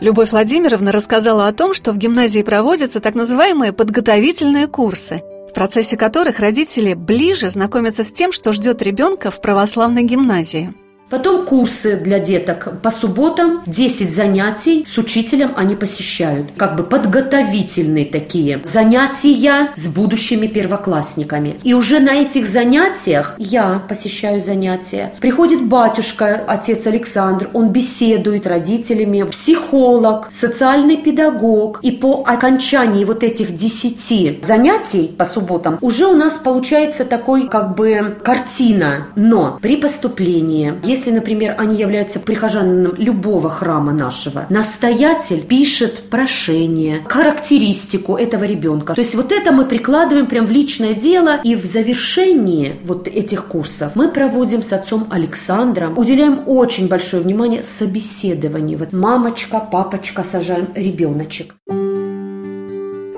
Любовь 0.00 0.32
Владимировна 0.32 0.92
рассказала 0.92 1.46
о 1.46 1.52
том, 1.52 1.72
что 1.72 1.92
в 1.92 1.98
гимназии 1.98 2.42
проводятся 2.42 3.00
так 3.00 3.14
называемые 3.14 3.72
подготовительные 3.72 4.66
курсы– 4.66 5.22
процессе 5.56 5.96
которых 5.96 6.38
родители 6.38 6.92
ближе 6.92 7.48
знакомятся 7.48 8.04
с 8.04 8.12
тем, 8.12 8.30
что 8.30 8.52
ждет 8.52 8.82
ребенка 8.82 9.30
в 9.30 9.40
православной 9.40 10.02
гимназии. 10.02 10.74
Потом 11.08 11.46
курсы 11.46 11.96
для 11.96 12.18
деток 12.18 12.80
по 12.82 12.90
субботам, 12.90 13.62
10 13.66 14.12
занятий 14.12 14.84
с 14.86 14.98
учителем 14.98 15.52
они 15.56 15.76
посещают. 15.76 16.50
Как 16.56 16.74
бы 16.74 16.82
подготовительные 16.82 18.06
такие 18.06 18.60
занятия 18.64 19.70
с 19.76 19.86
будущими 19.86 20.48
первоклассниками. 20.48 21.60
И 21.62 21.74
уже 21.74 22.00
на 22.00 22.10
этих 22.10 22.48
занятиях 22.48 23.36
я 23.38 23.84
посещаю 23.88 24.40
занятия. 24.40 25.14
Приходит 25.20 25.64
батюшка, 25.66 26.42
отец 26.48 26.88
Александр, 26.88 27.50
он 27.52 27.68
беседует 27.68 28.44
родителями, 28.44 29.22
психолог, 29.22 30.26
социальный 30.30 30.96
педагог. 30.96 31.78
И 31.82 31.92
по 31.92 32.24
окончании 32.26 33.04
вот 33.04 33.22
этих 33.22 33.54
10 33.54 34.44
занятий 34.44 35.14
по 35.16 35.24
субботам 35.24 35.78
уже 35.82 36.06
у 36.06 36.16
нас 36.16 36.34
получается 36.34 37.04
такой 37.04 37.48
как 37.48 37.76
бы 37.76 38.18
картина. 38.24 39.06
Но 39.14 39.60
при 39.62 39.76
поступлении, 39.76 40.74
Если, 40.82 40.95
например, 41.04 41.54
они 41.58 41.76
являются 41.76 42.20
прихожанином 42.20 42.94
любого 42.96 43.50
храма 43.50 43.92
нашего, 43.92 44.46
настоятель 44.48 45.42
пишет 45.42 46.04
прошение, 46.10 47.02
характеристику 47.06 48.16
этого 48.16 48.44
ребенка. 48.44 48.94
То 48.94 49.00
есть 49.00 49.14
вот 49.14 49.32
это 49.32 49.52
мы 49.52 49.64
прикладываем 49.66 50.26
прям 50.26 50.46
в 50.46 50.50
личное 50.50 50.94
дело, 50.94 51.40
и 51.42 51.54
в 51.54 51.64
завершении 51.64 52.76
вот 52.84 53.08
этих 53.08 53.46
курсов 53.46 53.92
мы 53.94 54.08
проводим 54.08 54.62
с 54.62 54.72
отцом 54.72 55.06
Александром, 55.10 55.96
уделяем 55.98 56.40
очень 56.46 56.88
большое 56.88 57.22
внимание 57.22 57.62
собеседованию. 57.62 58.78
Вот 58.78 58.92
мамочка, 58.92 59.60
папочка, 59.60 60.24
сажаем 60.24 60.68
ребеночек. 60.74 61.54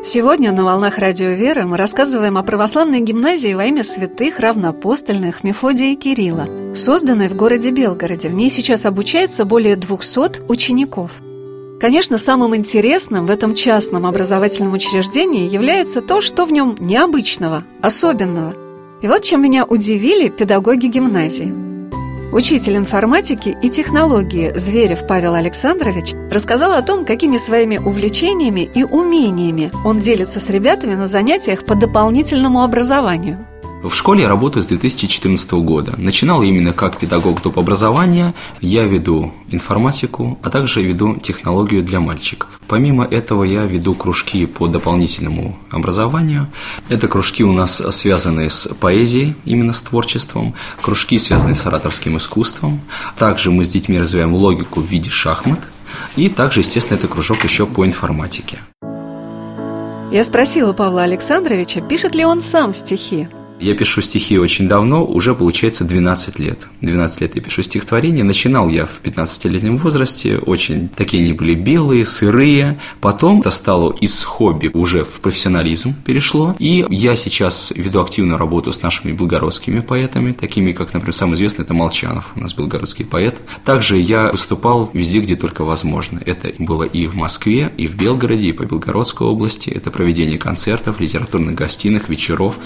Сегодня 0.05 0.53
на 0.53 0.65
«Волнах 0.65 0.99
Радио 0.99 1.31
Веры» 1.31 1.67
мы 1.67 1.77
рассказываем 1.77 2.39
о 2.39 2.45
православной 2.45 3.01
гимназии 3.01 3.53
во 3.53 3.65
имя 3.65 3.83
святых 3.83 4.39
равноапостольных 4.39 5.43
Мефодия 5.43 5.93
и 5.93 5.97
Кирилла, 5.97 6.49
созданной 6.75 7.29
в 7.29 7.35
городе 7.35 7.71
Белгороде. 7.71 8.29
В 8.29 8.33
ней 8.33 8.49
сейчас 8.49 8.87
обучается 8.87 9.45
более 9.45 9.75
200 9.75 10.49
учеников. 10.49 11.11
Конечно, 11.81 12.17
самым 12.17 12.55
интересным 12.55 13.27
в 13.27 13.31
этом 13.31 13.55
частном 13.57 14.07
образовательном 14.07 14.73
учреждении 14.73 15.51
является 15.51 16.01
то, 16.01 16.21
что 16.21 16.45
в 16.45 16.53
нем 16.53 16.77
необычного, 16.79 17.65
особенного. 17.83 18.55
И 19.03 19.09
вот 19.09 19.23
чем 19.23 19.43
меня 19.43 19.65
удивили 19.65 20.29
педагоги 20.29 20.87
гимназии– 20.87 21.53
Учитель 22.31 22.77
информатики 22.77 23.57
и 23.63 23.71
технологии 23.71 24.53
Зверев 24.55 25.07
Павел 25.07 25.33
Александрович 25.33 26.13
рассказал 26.31 26.75
о 26.75 26.83
том, 26.83 27.07
какими 27.07 27.39
своими 27.39 27.79
увлечениями 27.79 28.69
и 28.75 28.85
умениями 28.85 29.71
он 29.85 30.01
делится 30.01 30.39
с 30.39 30.51
ребятами 30.51 30.95
на 30.95 31.07
занятиях 31.07 31.65
по 31.65 31.75
дополнительному 31.75 32.63
образованию– 32.63 33.47
в 33.83 33.95
школе 33.95 34.23
я 34.23 34.29
работаю 34.29 34.63
с 34.63 34.67
2014 34.67 35.53
года. 35.53 35.95
Начинал 35.97 36.43
именно 36.43 36.73
как 36.73 36.99
педагог 36.99 37.43
доп. 37.43 37.59
образования. 37.59 38.35
Я 38.61 38.85
веду 38.85 39.33
информатику, 39.51 40.39
а 40.43 40.51
также 40.51 40.83
веду 40.83 41.17
технологию 41.17 41.85
для 41.85 42.01
мальчиков. 42.01 42.61
Помимо 42.67 43.05
этого 43.05 43.45
я 43.45 43.65
веду 43.65 43.95
кружки 43.95 44.47
по 44.47 44.67
дополнительному 44.67 45.57
образованию. 45.71 46.49
Это 46.89 47.07
кружки 47.07 47.45
у 47.45 47.53
нас 47.53 47.77
связаны 47.93 48.51
с 48.51 48.69
поэзией, 48.81 49.37
именно 49.45 49.73
с 49.73 49.81
творчеством, 49.81 50.55
кружки 50.83 51.19
связаны 51.19 51.55
с 51.55 51.65
ораторским 51.65 52.17
искусством. 52.17 52.81
Также 53.17 53.53
мы 53.53 53.65
с 53.65 53.69
детьми 53.69 53.99
развиваем 53.99 54.35
логику 54.35 54.81
в 54.81 54.87
виде 54.87 55.11
шахмат. 55.11 55.61
И 56.17 56.29
также, 56.29 56.61
естественно, 56.61 56.99
это 56.99 57.07
кружок 57.07 57.45
еще 57.45 57.65
по 57.65 57.87
информатике. 57.87 58.59
Я 60.11 60.25
спросила 60.25 60.73
Павла 60.73 61.03
Александровича, 61.03 61.81
пишет 61.81 62.15
ли 62.15 62.25
он 62.25 62.41
сам 62.41 62.73
стихи. 62.73 63.29
Я 63.61 63.75
пишу 63.75 64.01
стихи 64.03 64.39
очень 64.39 64.69
давно, 64.69 65.05
уже 65.05 65.35
получается 65.35 65.85
12 65.85 66.39
лет. 66.39 66.69
12 66.81 67.21
лет 67.23 67.35
я 67.35 67.43
пишу 67.43 67.63
стихотворения. 67.63 68.23
Начинал 68.23 68.69
я 68.69 68.87
в 68.87 69.03
15-летнем 69.03 69.79
возрасте, 69.79 70.39
очень 70.39 70.89
такие 70.89 71.25
они 71.25 71.33
были 71.33 71.55
белые, 71.55 72.05
сырые. 72.05 72.79
Потом 73.01 73.41
это 73.41 73.51
стало 73.51 73.93
из 74.01 74.23
хобби 74.23 74.71
уже 74.73 75.05
в 75.05 75.21
профессионализм 75.21 75.95
перешло. 76.05 76.55
И 76.61 76.87
я 76.89 77.17
сейчас 77.17 77.73
веду 77.75 78.01
активную 78.01 78.39
работу 78.39 78.71
с 78.71 78.81
нашими 78.81 79.11
белгородскими 79.11 79.81
поэтами, 79.81 80.33
такими 80.33 80.71
как, 80.71 80.95
например, 80.95 81.15
самый 81.15 81.35
известный 81.35 81.65
это 81.65 81.75
Молчанов, 81.75 82.33
у 82.37 82.41
нас 82.41 82.55
белгородский 82.55 83.05
поэт. 83.05 83.39
Также 83.65 83.99
я 83.99 84.31
выступал 84.31 84.89
везде, 84.93 85.19
где 85.19 85.35
только 85.35 85.65
возможно. 85.65 86.21
Это 86.25 86.53
было 86.61 86.85
и 86.85 87.09
в 87.09 87.17
Москве, 87.17 87.73
и 87.77 87.89
в 87.89 87.97
Белгороде, 87.97 88.51
и 88.51 88.53
по 88.53 88.63
Белгородской 88.63 89.27
области. 89.27 89.69
Это 89.69 89.91
проведение 89.91 90.39
концертов, 90.39 91.01
литературных 91.01 91.57
гостиных, 91.57 92.09
вечеров. 92.09 92.61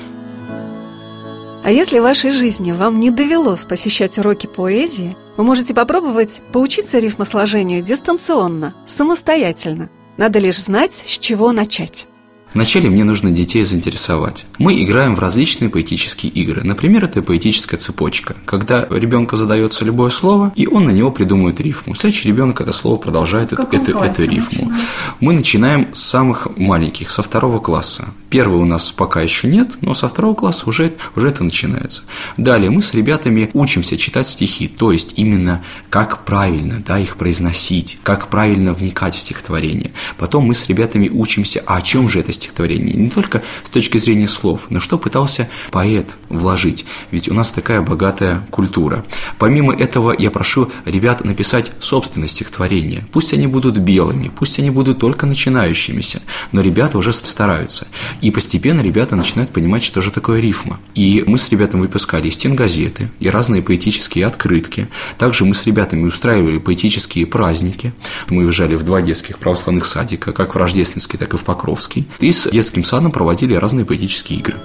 А 1.65 1.71
если 1.71 2.01
в 2.01 2.03
вашей 2.03 2.33
жизни 2.33 2.73
вам 2.73 2.99
не 2.99 3.11
довелось 3.11 3.65
посещать 3.65 4.19
уроки 4.19 4.49
поэзии, 4.49 5.17
вы 5.37 5.45
можете 5.45 5.75
попробовать 5.75 6.43
поучиться 6.53 6.99
рифмосложению 6.99 7.83
дистанционно, 7.83 8.75
самостоятельно. 8.87 9.89
Надо 10.17 10.41
лишь 10.41 10.61
знать, 10.61 10.93
с 10.93 11.19
чего 11.19 11.53
начать. 11.53 12.09
Вначале 12.55 12.91
мне 12.91 13.05
нужно 13.05 13.31
детей 13.31 13.65
заинтересовать. 13.65 14.47
Мы 14.59 14.83
играем 14.83 15.17
в 15.17 15.21
различные 15.21 15.71
поэтические 15.71 16.33
игры. 16.33 16.63
Например, 16.63 17.05
это 17.05 17.23
поэтическая 17.23 17.79
цепочка, 17.79 18.37
когда 18.45 18.87
ребенку 18.91 19.37
задается 19.37 19.85
любое 19.85 20.11
слово, 20.11 20.53
и 20.57 20.67
он 20.67 20.85
на 20.85 20.91
него 20.91 21.11
придумывает 21.11 21.61
рифму. 21.61 21.95
Следующий 21.95 22.29
ребенок 22.29 22.61
это 22.61 22.73
слово 22.73 22.97
продолжает 22.97 23.53
эту, 23.53 23.63
эту, 23.63 23.99
эту 23.99 24.25
рифму. 24.25 24.71
Начинаем? 24.71 24.89
Мы 25.21 25.33
начинаем 25.33 25.95
с 25.95 26.01
самых 26.03 26.59
маленьких, 26.59 27.11
со 27.11 27.23
второго 27.23 27.59
класса. 27.59 28.09
Первый 28.29 28.61
у 28.61 28.65
нас 28.65 28.91
пока 28.93 29.21
еще 29.21 29.47
нет, 29.47 29.69
но 29.83 29.95
со 29.95 30.09
второго 30.09 30.35
класса 30.35 30.69
уже, 30.69 30.93
уже 31.17 31.29
это 31.29 31.45
начинается. 31.45 32.03
Далее 32.37 32.71
мы 32.71 32.83
с 32.83 32.95
ребятами 32.95 33.51
учимся 33.53 33.99
читать 33.99 34.27
стихи, 34.27 34.69
то 34.69 34.91
есть 34.91 35.15
именно 35.17 35.63
как 35.91 36.25
правильно 36.25 36.83
да, 36.87 36.99
их 36.99 37.17
произносить, 37.17 37.99
как 38.03 38.29
правильно 38.29 38.73
вникать 38.73 39.15
в 39.15 39.21
стихотворение. 39.21 39.93
Потом 40.19 40.45
мы 40.45 40.55
с 40.55 40.67
ребятами 40.69 41.09
учимся, 41.09 41.63
а 41.67 41.77
о 41.77 41.83
чем 41.83 42.09
же 42.09 42.21
это 42.21 42.33
стихотворение, 42.33 42.42
не 42.59 43.11
только 43.11 43.43
с 43.65 43.71
точки 43.71 43.99
зрения 43.99 44.29
слов, 44.29 44.67
но 44.71 44.79
что 44.79 44.99
пытался 44.99 45.49
поэт 45.71 46.07
вложить, 46.29 46.85
ведь 47.11 47.29
у 47.29 47.35
нас 47.35 47.51
такая 47.51 47.83
богатая 47.83 48.47
культура. 48.51 49.05
Помимо 49.39 49.75
этого, 49.75 50.15
я 50.19 50.31
прошу 50.31 50.71
ребят 50.85 51.25
написать 51.25 51.73
собственное 51.81 52.29
стихотворение. 52.29 53.07
Пусть 53.13 53.33
они 53.33 53.47
будут 53.47 53.79
белыми, 53.79 54.31
пусть 54.35 54.59
они 54.59 54.71
будут 54.71 54.99
только 54.99 55.27
начинающимися, 55.27 56.23
но 56.53 56.61
ребята 56.61 56.99
уже 56.99 57.13
стараются. 57.13 57.87
И 58.21 58.31
постепенно 58.31 58.81
ребята 58.81 59.17
начинают 59.17 59.51
понимать, 59.51 59.83
что 59.83 60.03
же 60.03 60.11
такое 60.11 60.41
рифма. 60.41 60.81
И 60.95 61.23
мы 61.27 61.39
с 61.39 61.51
ребятами 61.51 61.83
выпускали 61.83 62.29
и 62.29 62.31
стенгазеты, 62.31 63.11
и 63.21 63.29
разные 63.29 63.63
поэтические 63.63 64.27
открытки. 64.27 64.89
Также 65.19 65.45
мы 65.45 65.55
с 65.55 65.65
ребятами 65.65 66.05
устраивали 66.05 66.59
поэтические 66.59 67.27
праздники. 67.27 67.93
Мы 68.29 68.45
уезжали 68.45 68.75
в 68.75 68.83
два 68.83 69.03
детских 69.03 69.39
православных 69.39 69.85
садика, 69.87 70.33
как 70.33 70.55
в 70.55 70.59
Рождественский, 70.59 71.19
так 71.19 71.35
и 71.35 71.37
в 71.37 71.45
Покровский. 71.45 72.07
И 72.21 72.32
с 72.33 72.51
детским 72.51 72.85
садом 72.85 73.13
проводили 73.13 73.55
разные 73.55 73.85
поэтические 73.85 74.39
игры. 74.39 74.61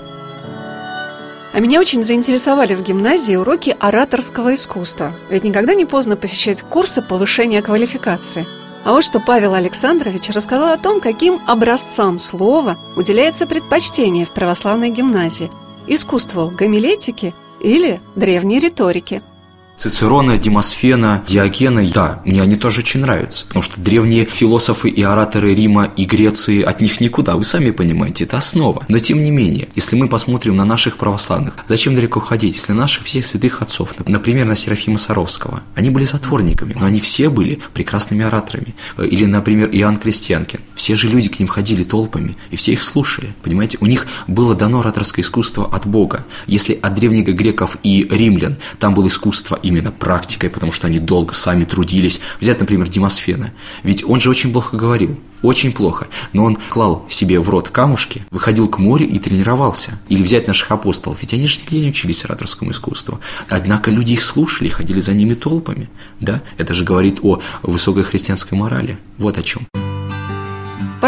А 1.53 1.59
меня 1.59 1.79
очень 1.79 2.03
заинтересовали 2.03 2.75
в 2.75 2.83
гимназии 2.83 3.35
уроки 3.35 3.75
ораторского 3.79 4.53
искусства. 4.53 5.13
Ведь 5.29 5.43
никогда 5.43 5.73
не 5.73 5.85
поздно 5.85 6.15
посещать 6.15 6.61
курсы 6.61 7.01
повышения 7.01 7.61
квалификации. 7.61 8.45
А 8.85 8.91
вот 8.91 9.03
что 9.03 9.19
Павел 9.19 9.53
Александрович 9.53 10.29
рассказал 10.29 10.71
о 10.71 10.77
том, 10.77 11.01
каким 11.01 11.39
образцам 11.47 12.19
слова 12.19 12.77
уделяется 12.95 13.47
предпочтение 13.47 14.25
в 14.25 14.33
православной 14.33 14.91
гимназии– 14.91 15.51
искусству 15.87 16.53
гомилетики 16.55 17.33
или 17.59 17.99
древней 18.15 18.59
риторики– 18.59 19.21
Цицерона, 19.77 20.39
Демосфена, 20.39 21.23
Диогена, 21.27 21.87
да, 21.91 22.21
мне 22.25 22.41
они 22.41 22.55
тоже 22.55 22.81
очень 22.81 23.01
нравятся, 23.01 23.45
потому 23.45 23.61
что 23.61 23.79
древние 23.79 24.25
философы 24.25 24.89
и 24.89 25.03
ораторы 25.03 25.53
Рима 25.53 25.85
и 25.95 26.05
Греции, 26.05 26.63
от 26.63 26.81
них 26.81 26.99
никуда, 26.99 27.35
вы 27.35 27.43
сами 27.43 27.69
понимаете, 27.69 28.23
это 28.23 28.37
основа. 28.37 28.85
Но 28.89 28.97
тем 28.97 29.21
не 29.21 29.29
менее, 29.29 29.69
если 29.75 29.95
мы 29.95 30.07
посмотрим 30.07 30.55
на 30.55 30.65
наших 30.65 30.97
православных, 30.97 31.53
зачем 31.67 31.93
далеко 31.93 32.19
ходить, 32.19 32.55
если 32.55 32.73
наших 32.73 33.03
всех 33.03 33.25
святых 33.27 33.61
отцов, 33.61 33.93
например, 34.07 34.47
на 34.47 34.55
Серафима 34.55 34.97
Саровского, 34.97 35.61
они 35.75 35.91
были 35.91 36.05
затворниками, 36.05 36.73
но 36.73 36.87
они 36.87 36.99
все 36.99 37.29
были 37.29 37.59
прекрасными 37.75 38.25
ораторами. 38.25 38.73
Или, 38.97 39.25
например, 39.25 39.69
Иоанн 39.71 39.97
Крестьянкин. 39.97 40.59
Все 40.73 40.95
же 40.95 41.07
люди 41.07 41.29
к 41.29 41.37
ним 41.37 41.47
ходили 41.47 41.83
толпами, 41.83 42.35
и 42.49 42.55
все 42.55 42.73
их 42.73 42.81
слушали. 42.81 43.35
Понимаете, 43.43 43.77
у 43.79 43.85
них 43.85 44.07
было 44.25 44.55
дано 44.55 44.79
ораторское 44.79 45.23
искусство 45.23 45.69
от 45.71 45.85
Бога. 45.85 46.25
Если 46.47 46.73
от 46.81 46.95
древних 46.95 47.27
греков 47.27 47.77
и 47.83 48.07
римлян 48.09 48.57
там 48.79 48.95
было 48.95 49.07
искусство 49.07 49.59
именно 49.67 49.91
практикой, 49.91 50.49
потому 50.49 50.71
что 50.71 50.87
они 50.87 50.99
долго 50.99 51.33
сами 51.33 51.65
трудились. 51.65 52.21
Взять, 52.39 52.59
например, 52.59 52.87
Демосфена. 52.89 53.51
Ведь 53.83 54.03
он 54.03 54.19
же 54.19 54.29
очень 54.29 54.51
плохо 54.51 54.77
говорил. 54.77 55.19
Очень 55.41 55.71
плохо. 55.71 56.07
Но 56.33 56.45
он 56.45 56.57
клал 56.69 57.05
себе 57.09 57.39
в 57.39 57.49
рот 57.49 57.69
камушки, 57.69 58.25
выходил 58.31 58.67
к 58.67 58.79
морю 58.79 59.07
и 59.07 59.19
тренировался. 59.19 59.99
Или 60.09 60.23
взять 60.23 60.47
наших 60.47 60.71
апостолов. 60.71 61.19
Ведь 61.21 61.33
они 61.33 61.47
же 61.47 61.59
нигде 61.61 61.79
не 61.79 61.89
учились 61.89 62.25
ораторскому 62.25 62.71
искусству. 62.71 63.19
Однако 63.47 63.91
люди 63.91 64.13
их 64.13 64.23
слушали, 64.23 64.69
ходили 64.69 64.99
за 64.99 65.13
ними 65.13 65.35
толпами. 65.35 65.89
Да? 66.19 66.41
Это 66.57 66.73
же 66.73 66.83
говорит 66.83 67.19
о 67.21 67.41
высокой 67.61 68.03
христианской 68.03 68.57
морали. 68.57 68.97
Вот 69.17 69.37
о 69.37 69.43
чем. 69.43 69.67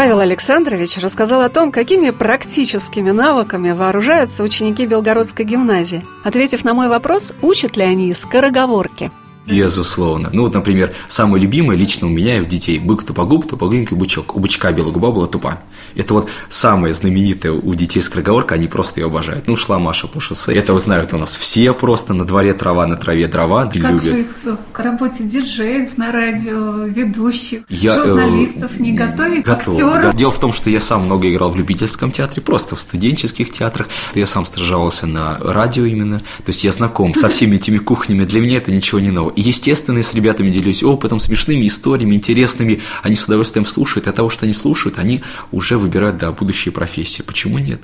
Павел 0.00 0.20
Александрович 0.20 0.96
рассказал 0.96 1.42
о 1.42 1.50
том, 1.50 1.70
какими 1.70 2.08
практическими 2.08 3.10
навыками 3.10 3.72
вооружаются 3.72 4.42
ученики 4.42 4.86
Белгородской 4.86 5.44
гимназии. 5.44 6.06
Ответив 6.24 6.64
на 6.64 6.72
мой 6.72 6.88
вопрос, 6.88 7.34
учат 7.42 7.76
ли 7.76 7.82
они 7.82 8.14
скороговорки– 8.14 9.12
Безусловно. 9.50 10.30
Ну 10.32 10.42
вот, 10.42 10.54
например, 10.54 10.92
самое 11.08 11.42
любимое 11.42 11.76
лично 11.76 12.06
у 12.06 12.10
меня 12.10 12.36
и 12.36 12.40
у 12.40 12.44
детей– 12.44 12.78
бык 12.80 13.04
тупогуб, 13.04 13.48
тупогубенький 13.48 13.96
бычок. 13.96 14.36
У 14.36 14.40
бычка 14.40 14.72
белая 14.72 14.92
губа 14.92 15.10
была 15.10 15.26
тупа. 15.26 15.60
Это 15.96 16.14
вот 16.14 16.28
самое 16.48 16.94
знаменитое 16.94 17.52
у 17.52 17.74
детей 17.74 18.00
скороговорка, 18.00 18.54
они 18.54 18.66
просто 18.66 19.00
ее 19.00 19.06
обожают. 19.06 19.48
Ну, 19.48 19.56
шла 19.56 19.78
Маша 19.78 20.06
по 20.06 20.20
шоссе. 20.20 20.54
Это 20.54 20.78
знают 20.78 21.14
у 21.14 21.18
нас 21.18 21.36
все 21.36 21.72
просто. 21.72 22.14
На 22.14 22.24
дворе 22.24 22.54
трава, 22.54 22.86
на 22.86 22.96
траве 22.96 23.26
дрова. 23.28 23.66
Как 23.66 23.74
любят. 23.74 24.02
вы 24.02 24.20
их 24.20 24.26
к 24.72 24.78
работе 24.80 25.24
диджеев 25.24 25.96
на 25.98 26.12
радио, 26.12 26.84
ведущих, 26.84 27.62
Я, 27.68 27.96
э, 27.96 28.04
журналистов 28.04 28.78
не 28.80 28.92
готовите, 28.92 29.42
Готов. 29.42 29.78
актеров? 29.78 30.16
Дело 30.16 30.30
в 30.30 30.40
том, 30.40 30.52
что 30.52 30.70
я 30.70 30.80
сам 30.80 31.04
много 31.04 31.30
играл 31.30 31.50
в 31.50 31.56
любительском 31.56 32.10
театре, 32.10 32.42
просто 32.42 32.76
в 32.76 32.80
студенческих 32.80 33.50
театрах. 33.50 33.88
Я 34.14 34.26
сам 34.26 34.46
стажировался 34.46 35.06
на 35.06 35.38
радио 35.38 35.84
именно. 35.84 36.18
То 36.18 36.48
есть 36.48 36.64
я 36.64 36.72
знаком 36.72 37.14
со 37.14 37.28
всеми 37.28 37.56
этими 37.56 37.78
кухнями. 37.78 38.24
Для 38.24 38.40
меня 38.40 38.58
это 38.58 38.72
ничего 38.72 39.00
не 39.00 39.10
нового. 39.10 39.32
Естественно, 39.40 40.02
с 40.02 40.12
ребятами 40.12 40.50
делюсь 40.50 40.82
опытом, 40.82 41.18
смешными 41.18 41.66
историями, 41.66 42.14
интересными. 42.14 42.82
Они 43.02 43.16
с 43.16 43.24
удовольствием 43.24 43.64
слушают. 43.64 44.06
И 44.06 44.10
от 44.10 44.16
того, 44.16 44.28
что 44.28 44.44
они 44.44 44.52
слушают, 44.52 44.98
они 44.98 45.22
уже 45.50 45.78
выбирают, 45.78 46.18
да, 46.18 46.30
будущие 46.30 46.72
профессии. 46.72 47.22
Почему 47.22 47.58
нет? 47.58 47.80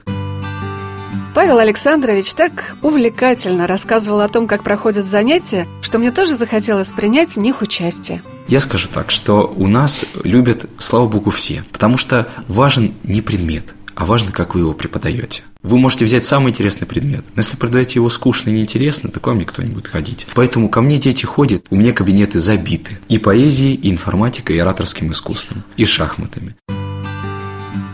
Павел 1.35 1.59
Александрович 1.59 2.35
так 2.35 2.77
увлекательно 2.83 3.66
рассказывал 3.66 4.21
о 4.21 4.29
том, 4.29 4.47
как 4.47 4.62
проходят 4.62 5.05
занятия, 5.05 5.66
что 5.81 5.99
мне 5.99 6.11
тоже 6.11 6.35
захотелось 6.35 6.92
принять 6.92 7.37
в 7.37 7.38
них 7.38 7.62
участие. 7.62 8.23
Я 8.49 8.61
скажу 8.61 8.88
так, 8.92 9.11
что 9.11 9.53
у 9.57 9.66
нас 9.66 10.05
любят, 10.25 10.69
слава 10.79 11.07
богу, 11.09 11.31
все, 11.31 11.64
потому 11.73 11.97
что 11.97 12.29
важен 12.49 12.95
не 13.03 13.23
предмет, 13.23 13.76
а 13.97 14.05
важно, 14.05 14.31
как 14.31 14.55
вы 14.55 14.61
его 14.61 14.75
преподаете. 14.75 15.43
Вы 15.63 15.79
можете 15.79 16.05
взять 16.05 16.25
самый 16.25 16.51
интересный 16.51 16.87
предмет, 16.87 17.25
но 17.35 17.41
если 17.41 17.57
преподаете 17.57 17.95
его 17.95 18.11
скучно 18.11 18.51
и 18.51 18.53
неинтересно, 18.53 19.11
то 19.11 19.19
к 19.21 19.27
вам 19.27 19.39
никто 19.39 19.63
не 19.63 19.71
будет 19.71 19.89
ходить. 19.89 20.27
Поэтому 20.35 20.69
ко 20.69 20.83
мне 20.83 20.99
дети 20.99 21.25
ходят, 21.25 21.65
у 21.71 21.77
меня 21.77 21.93
кабинеты 21.93 22.39
забиты 22.39 22.99
и 23.09 23.19
поэзией, 23.19 23.75
и 23.75 23.91
информатикой, 23.91 24.57
и 24.57 24.59
ораторским 24.59 25.11
искусством, 25.11 25.65
и 25.79 25.87
шахматами. 25.87 26.55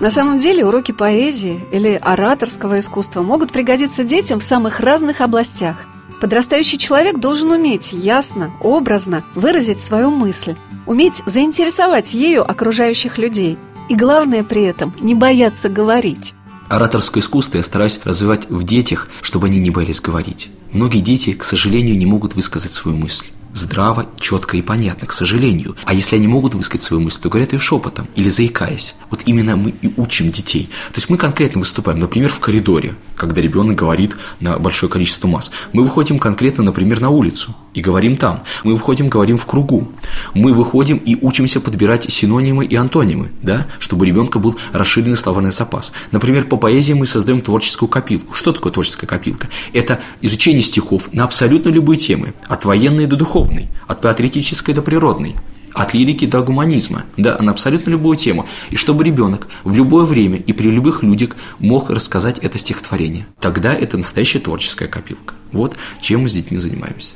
На 0.00 0.10
самом 0.10 0.40
деле 0.40 0.66
уроки 0.66 0.90
поэзии 0.90 1.60
или 1.70 1.98
ораторского 2.02 2.80
искусства 2.80 3.22
могут 3.22 3.52
пригодиться 3.52 4.02
детям 4.02 4.40
в 4.40 4.44
самых 4.44 4.80
разных 4.80 5.20
областях. 5.20 5.86
Подрастающий 6.20 6.78
человек 6.78 7.18
должен 7.18 7.52
уметь 7.52 7.92
ясно, 7.92 8.52
образно 8.60 9.22
выразить 9.36 9.80
свою 9.80 10.10
мысль, 10.10 10.56
уметь 10.86 11.22
заинтересовать 11.26 12.14
ею 12.14 12.48
окружающих 12.48 13.18
людей. 13.18 13.56
И 13.88 13.94
главное 13.94 14.42
при 14.44 14.62
этом– 14.62 14.94
не 15.00 15.14
бояться 15.14 15.68
говорить. 15.68 16.34
Ораторское 16.68 17.22
искусство 17.22 17.58
я 17.58 17.62
стараюсь 17.62 18.00
развивать 18.04 18.48
в 18.48 18.64
детях, 18.64 19.08
чтобы 19.20 19.48
они 19.48 19.60
не 19.60 19.70
боялись 19.70 20.00
говорить. 20.00 20.50
Многие 20.72 21.00
дети, 21.00 21.32
к 21.32 21.44
сожалению, 21.44 21.98
не 21.98 22.06
могут 22.06 22.34
высказать 22.34 22.72
свою 22.72 22.96
мысль. 22.96 23.26
Здраво, 23.52 24.06
четко 24.18 24.56
и 24.56 24.62
понятно, 24.62 25.06
к 25.06 25.12
сожалению. 25.12 25.76
А 25.84 25.92
если 25.92 26.16
они 26.16 26.26
могут 26.26 26.54
высказать 26.54 26.86
свою 26.86 27.02
мысль, 27.02 27.20
то 27.20 27.28
говорят 27.28 27.52
ее 27.52 27.58
шепотом 27.58 28.08
или 28.16 28.30
заикаясь. 28.30 28.94
Вот 29.10 29.20
именно 29.26 29.56
мы 29.56 29.74
и 29.82 29.92
учим 29.98 30.30
детей. 30.30 30.70
То 30.92 30.96
есть 30.96 31.10
мы 31.10 31.18
конкретно 31.18 31.60
выступаем, 31.60 31.98
например, 31.98 32.30
в 32.30 32.40
коридоре, 32.40 32.94
когда 33.14 33.42
ребенок 33.42 33.76
говорит 33.76 34.16
на 34.40 34.58
большое 34.58 34.90
количество 34.90 35.28
масс. 35.28 35.50
Мы 35.74 35.82
выходим 35.82 36.18
конкретно, 36.18 36.64
например, 36.64 37.00
на 37.00 37.10
улицу 37.10 37.54
и 37.74 37.80
говорим 37.80 38.16
там. 38.16 38.42
Мы 38.64 38.74
выходим, 38.74 39.08
говорим 39.08 39.38
в 39.38 39.46
кругу. 39.46 39.88
Мы 40.34 40.52
выходим 40.52 40.96
и 40.98 41.16
учимся 41.20 41.60
подбирать 41.60 42.10
синонимы 42.10 42.64
и 42.64 42.74
антонимы, 42.74 43.30
да, 43.42 43.66
чтобы 43.78 44.04
у 44.04 44.08
ребенка 44.08 44.38
был 44.38 44.56
расширенный 44.72 45.16
словарный 45.16 45.52
запас. 45.52 45.92
Например, 46.10 46.44
по 46.44 46.56
поэзии 46.56 46.92
мы 46.92 47.06
создаем 47.06 47.40
творческую 47.40 47.88
копилку. 47.88 48.34
Что 48.34 48.52
такое 48.52 48.72
творческая 48.72 49.06
копилка? 49.06 49.48
Это 49.72 50.00
изучение 50.20 50.62
стихов 50.62 51.12
на 51.12 51.24
абсолютно 51.24 51.68
любые 51.70 51.98
темы, 51.98 52.34
от 52.48 52.64
военной 52.64 53.06
до 53.06 53.16
духовной 53.16 53.68
от 53.86 54.00
патриотической 54.00 54.74
до 54.74 54.82
природной, 54.82 55.36
от 55.74 55.94
лирики 55.94 56.26
до 56.26 56.42
гуманизма, 56.42 57.04
да, 57.16 57.38
на 57.38 57.52
абсолютно 57.52 57.90
любую 57.90 58.16
тему, 58.16 58.46
и 58.70 58.76
чтобы 58.76 59.04
ребенок 59.04 59.48
в 59.64 59.74
любое 59.74 60.04
время 60.04 60.38
и 60.38 60.52
при 60.52 60.68
любых 60.68 61.02
людях 61.02 61.36
мог 61.58 61.90
рассказать 61.90 62.38
это 62.38 62.58
стихотворение. 62.58 63.26
Тогда 63.40 63.72
это 63.74 63.96
настоящая 63.96 64.40
творческая 64.40 64.88
копилка. 64.88 65.34
Вот 65.52 65.76
чем 66.00 66.22
мы 66.22 66.28
с 66.28 66.32
детьми 66.32 66.58
занимаемся. 66.58 67.14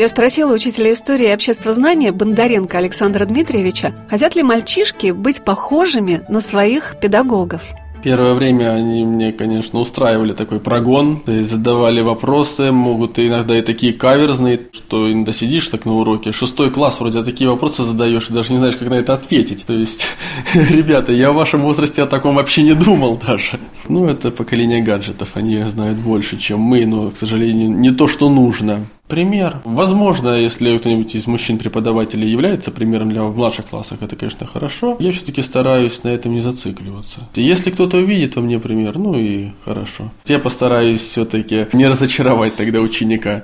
Я 0.00 0.08
спросила 0.08 0.54
учителя 0.54 0.94
истории 0.94 1.28
и 1.28 1.34
обществознания 1.34 2.10
Бондаренко 2.10 2.78
Александра 2.78 3.26
Дмитриевича, 3.26 3.92
хотят 4.08 4.34
ли 4.34 4.42
мальчишки 4.42 5.10
быть 5.10 5.44
похожими 5.44 6.22
на 6.26 6.40
своих 6.40 6.96
педагогов. 6.98 7.60
Первое 8.02 8.32
время 8.32 8.70
они 8.70 9.04
мне, 9.04 9.30
конечно, 9.30 9.78
устраивали 9.78 10.32
такой 10.32 10.58
прогон, 10.58 11.20
то 11.20 11.32
есть 11.32 11.50
задавали 11.50 12.00
вопросы, 12.00 12.72
могут 12.72 13.18
иногда 13.18 13.58
и 13.58 13.60
такие 13.60 13.92
каверзные, 13.92 14.58
что 14.72 15.12
иногда 15.12 15.34
сидишь 15.34 15.68
так 15.68 15.84
на 15.84 15.92
уроке, 15.92 16.32
шестой 16.32 16.70
класс, 16.70 16.98
вроде 16.98 17.18
а 17.18 17.22
такие 17.22 17.50
вопросы 17.50 17.82
задаешь 17.82 18.30
и 18.30 18.32
даже 18.32 18.52
не 18.54 18.58
знаешь, 18.58 18.78
как 18.78 18.88
на 18.88 18.94
это 18.94 19.12
ответить. 19.12 19.66
То 19.66 19.74
есть, 19.74 20.06
ребята, 20.54 21.12
я 21.12 21.30
в 21.30 21.34
вашем 21.34 21.60
возрасте 21.60 22.00
о 22.00 22.06
таком 22.06 22.36
вообще 22.36 22.62
не 22.62 22.72
думал 22.72 23.20
даже. 23.26 23.60
Ну, 23.86 24.08
это 24.08 24.30
поколение 24.30 24.80
гаджетов, 24.80 25.32
они 25.34 25.62
знают 25.64 25.98
больше, 25.98 26.38
чем 26.38 26.60
мы, 26.60 26.86
но, 26.86 27.10
к 27.10 27.18
сожалению, 27.18 27.68
не 27.68 27.90
то, 27.90 28.08
что 28.08 28.30
нужно. 28.30 28.86
Пример. 29.10 29.56
Возможно, 29.64 30.38
если 30.38 30.78
кто-нибудь 30.78 31.16
из 31.16 31.26
мужчин-преподавателей 31.26 32.28
является 32.28 32.70
примером 32.70 33.10
для 33.10 33.24
в 33.24 33.36
младших 33.36 33.66
классах, 33.66 34.02
это, 34.02 34.14
конечно, 34.14 34.46
хорошо. 34.46 34.96
Я 35.00 35.10
все-таки 35.10 35.42
стараюсь 35.42 36.04
на 36.04 36.08
этом 36.08 36.32
не 36.32 36.40
зацикливаться. 36.40 37.28
Если 37.34 37.72
кто-то 37.72 37.96
увидит 37.96 38.36
во 38.36 38.42
мне 38.42 38.60
пример, 38.60 38.96
ну 38.98 39.18
и 39.18 39.50
хорошо. 39.64 40.12
Я 40.26 40.38
постараюсь 40.38 41.02
все-таки 41.02 41.66
не 41.72 41.88
разочаровать 41.88 42.54
тогда 42.54 42.80
ученика. 42.80 43.42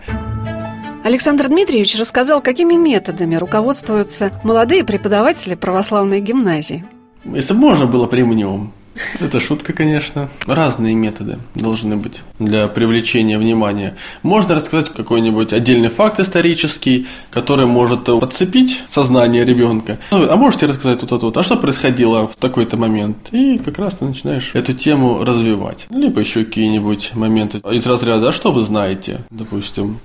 Александр 1.02 1.48
Дмитриевич 1.48 1.98
рассказал, 1.98 2.40
какими 2.40 2.74
методами 2.74 3.35
руководствуются 3.35 4.31
молодые 4.44 4.85
преподаватели 4.85 5.55
православной 5.55 6.20
гимназии. 6.20 6.85
Если 7.24 7.55
бы 7.55 7.61
можно 7.61 7.87
было 7.87 8.07
премниум, 8.07 8.72
это 9.20 9.40
шутка, 9.40 9.72
конечно. 9.72 10.28
Разные 10.46 10.94
методы 10.94 11.38
должны 11.54 11.96
быть 11.96 12.22
для 12.38 12.68
привлечения 12.68 13.38
внимания. 13.38 13.96
Можно 14.22 14.56
рассказать 14.56 14.92
какой-нибудь 14.92 15.52
отдельный 15.52 15.88
факт 15.88 16.20
исторический, 16.20 17.06
который 17.30 17.66
может 17.66 18.04
подцепить 18.04 18.82
сознание 18.87 19.44
ребенка. 19.44 19.98
Ну, 20.11 20.30
а 20.30 20.37
можете 20.37 20.66
рассказать 20.66 21.00
тут 21.00 21.22
вот, 21.22 21.37
а 21.37 21.42
что 21.42 21.56
происходило 21.56 22.28
в 22.28 22.37
такой-то 22.37 22.76
момент? 22.76 23.16
И 23.32 23.59
как 23.59 23.78
раз 23.78 23.94
ты 23.94 24.04
начинаешь 24.04 24.50
эту 24.54 24.72
тему 24.72 25.24
развивать. 25.24 25.87
Либо 25.90 26.20
еще 26.20 26.44
какие-нибудь 26.44 27.12
моменты 27.14 27.59
из 27.70 27.87
разряда, 27.87 28.28
а 28.28 28.32
что 28.32 28.52
вы 28.52 28.62
знаете, 28.62 29.20
допустим. 29.30 29.98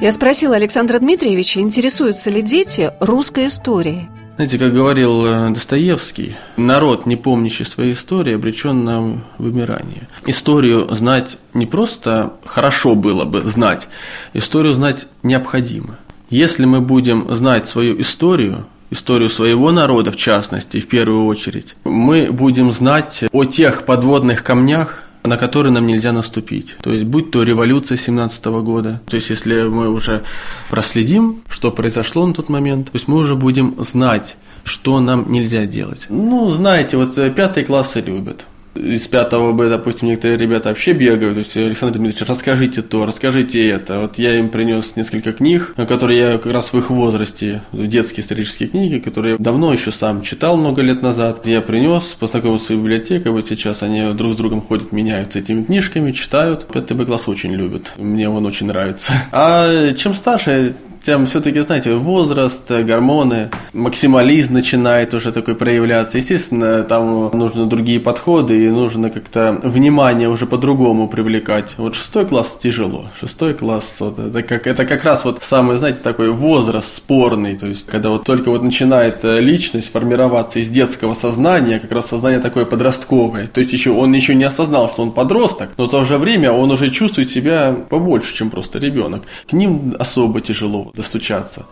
Я 0.00 0.12
спросила 0.12 0.54
Александра 0.54 1.00
Дмитриевича, 1.00 1.60
интересуются 1.60 2.30
ли 2.30 2.40
дети 2.40 2.92
русской 3.00 3.46
историей. 3.46 4.08
Знаете, 4.38 4.56
как 4.56 4.72
говорил 4.72 5.26
э, 5.26 5.50
Достоевский, 5.50 6.36
народ, 6.56 7.06
не 7.06 7.16
помнящий 7.16 7.64
своей 7.64 7.94
истории, 7.94 8.36
обречен 8.36 8.84
на 8.84 9.20
вымирание. 9.36 10.06
Историю 10.26 10.86
знать 10.94 11.38
не 11.54 11.66
просто 11.66 12.34
хорошо 12.44 12.94
было 12.94 13.24
бы 13.24 13.40
знать, 13.48 13.88
историю 14.34 14.74
знать 14.74 15.08
необходимо. 15.24 15.98
Если 16.30 16.66
мы 16.66 16.80
будем 16.80 17.26
знать 17.34 17.68
свою 17.68 18.00
историю, 18.00 18.68
историю 18.90 19.28
своего 19.28 19.72
народа 19.72 20.12
в 20.12 20.16
частности, 20.16 20.80
в 20.80 20.86
первую 20.86 21.26
очередь, 21.26 21.74
мы 21.82 22.28
будем 22.30 22.70
знать 22.70 23.24
о 23.32 23.44
тех 23.44 23.86
подводных 23.86 24.44
камнях, 24.44 25.07
на 25.24 25.36
который 25.36 25.72
нам 25.72 25.86
нельзя 25.86 26.12
наступить. 26.12 26.76
То 26.82 26.92
есть, 26.92 27.04
будь 27.04 27.30
то 27.30 27.42
революция 27.42 27.96
17 27.98 28.44
года, 28.46 29.00
то 29.06 29.16
есть, 29.16 29.30
если 29.30 29.62
мы 29.62 29.88
уже 29.88 30.22
проследим, 30.70 31.42
что 31.48 31.70
произошло 31.70 32.26
на 32.26 32.34
тот 32.34 32.48
момент, 32.48 32.86
то 32.86 32.92
есть, 32.94 33.08
мы 33.08 33.18
уже 33.18 33.34
будем 33.34 33.82
знать, 33.82 34.36
что 34.64 35.00
нам 35.00 35.30
нельзя 35.30 35.66
делать. 35.66 36.06
Ну, 36.08 36.50
знаете, 36.50 36.96
вот 36.96 37.16
э, 37.18 37.30
пятые 37.30 37.64
классы 37.64 38.00
любят 38.00 38.46
из 38.74 39.06
пятого 39.06 39.52
Б, 39.52 39.68
допустим, 39.68 40.08
некоторые 40.08 40.38
ребята 40.38 40.68
вообще 40.68 40.92
бегают. 40.92 41.34
То 41.34 41.38
есть, 41.40 41.56
Александр 41.56 41.98
Дмитриевич, 41.98 42.28
расскажите 42.28 42.82
то, 42.82 43.06
расскажите 43.06 43.68
это. 43.68 44.00
Вот 44.00 44.18
я 44.18 44.38
им 44.38 44.48
принес 44.48 44.96
несколько 44.96 45.32
книг, 45.32 45.74
которые 45.76 46.18
я 46.18 46.38
как 46.38 46.52
раз 46.52 46.72
в 46.72 46.78
их 46.78 46.90
возрасте, 46.90 47.62
детские 47.72 48.20
исторические 48.22 48.68
книги, 48.68 48.98
которые 48.98 49.32
я 49.32 49.38
давно 49.38 49.72
еще 49.72 49.92
сам 49.92 50.22
читал 50.22 50.56
много 50.56 50.82
лет 50.82 51.02
назад. 51.02 51.46
Я 51.46 51.60
принес, 51.60 52.16
познакомился 52.18 52.66
с 52.66 52.70
библиотекой, 52.70 53.32
вот 53.32 53.48
сейчас 53.48 53.82
они 53.82 54.12
друг 54.14 54.34
с 54.34 54.36
другом 54.36 54.60
ходят, 54.60 54.92
меняются 54.92 55.38
этими 55.38 55.62
книжками, 55.64 56.12
читают. 56.12 56.66
Пятый 56.66 56.96
Б 56.96 57.04
класс 57.04 57.28
очень 57.28 57.54
любят. 57.54 57.94
Мне 57.96 58.28
он 58.28 58.46
очень 58.46 58.66
нравится. 58.66 59.12
А 59.32 59.92
чем 59.94 60.14
старше, 60.14 60.74
тем 61.08 61.26
все-таки, 61.26 61.60
знаете, 61.60 61.94
возраст, 61.94 62.70
гормоны, 62.70 63.48
максимализм 63.72 64.52
начинает 64.52 65.14
уже 65.14 65.32
такой 65.32 65.54
проявляться. 65.54 66.18
Естественно, 66.18 66.82
там 66.82 67.30
нужны 67.32 67.64
другие 67.64 67.98
подходы 67.98 68.66
и 68.66 68.68
нужно 68.68 69.08
как-то 69.08 69.58
внимание 69.62 70.28
уже 70.28 70.44
по-другому 70.44 71.08
привлекать. 71.08 71.76
Вот 71.78 71.94
шестой 71.94 72.26
класс 72.26 72.58
тяжело. 72.62 73.06
Шестой 73.18 73.54
класс, 73.54 73.96
вот, 74.00 74.18
это, 74.18 74.42
как, 74.42 74.66
это 74.66 74.84
как 74.84 75.02
раз 75.02 75.24
вот 75.24 75.42
самый, 75.42 75.78
знаете, 75.78 76.00
такой 76.02 76.30
возраст 76.30 76.94
спорный. 76.94 77.56
То 77.56 77.68
есть, 77.68 77.86
когда 77.86 78.10
вот 78.10 78.24
только 78.24 78.50
вот 78.50 78.62
начинает 78.62 79.24
э, 79.24 79.40
личность 79.40 79.90
формироваться 79.90 80.58
из 80.58 80.68
детского 80.68 81.14
сознания, 81.14 81.78
как 81.78 81.90
раз 81.90 82.08
сознание 82.08 82.40
такое 82.40 82.66
подростковое. 82.66 83.46
То 83.46 83.62
есть, 83.62 83.72
еще 83.72 83.92
он 83.92 84.12
еще 84.12 84.34
не 84.34 84.44
осознал, 84.44 84.90
что 84.90 85.04
он 85.04 85.12
подросток, 85.12 85.70
но 85.78 85.86
в 85.86 85.90
то 85.90 86.04
же 86.04 86.18
время 86.18 86.52
он 86.52 86.70
уже 86.70 86.90
чувствует 86.90 87.30
себя 87.30 87.74
побольше, 87.88 88.34
чем 88.34 88.50
просто 88.50 88.78
ребенок. 88.78 89.22
К 89.48 89.54
ним 89.54 89.96
особо 89.98 90.42
тяжело 90.42 90.92
достучаться. 90.98 91.64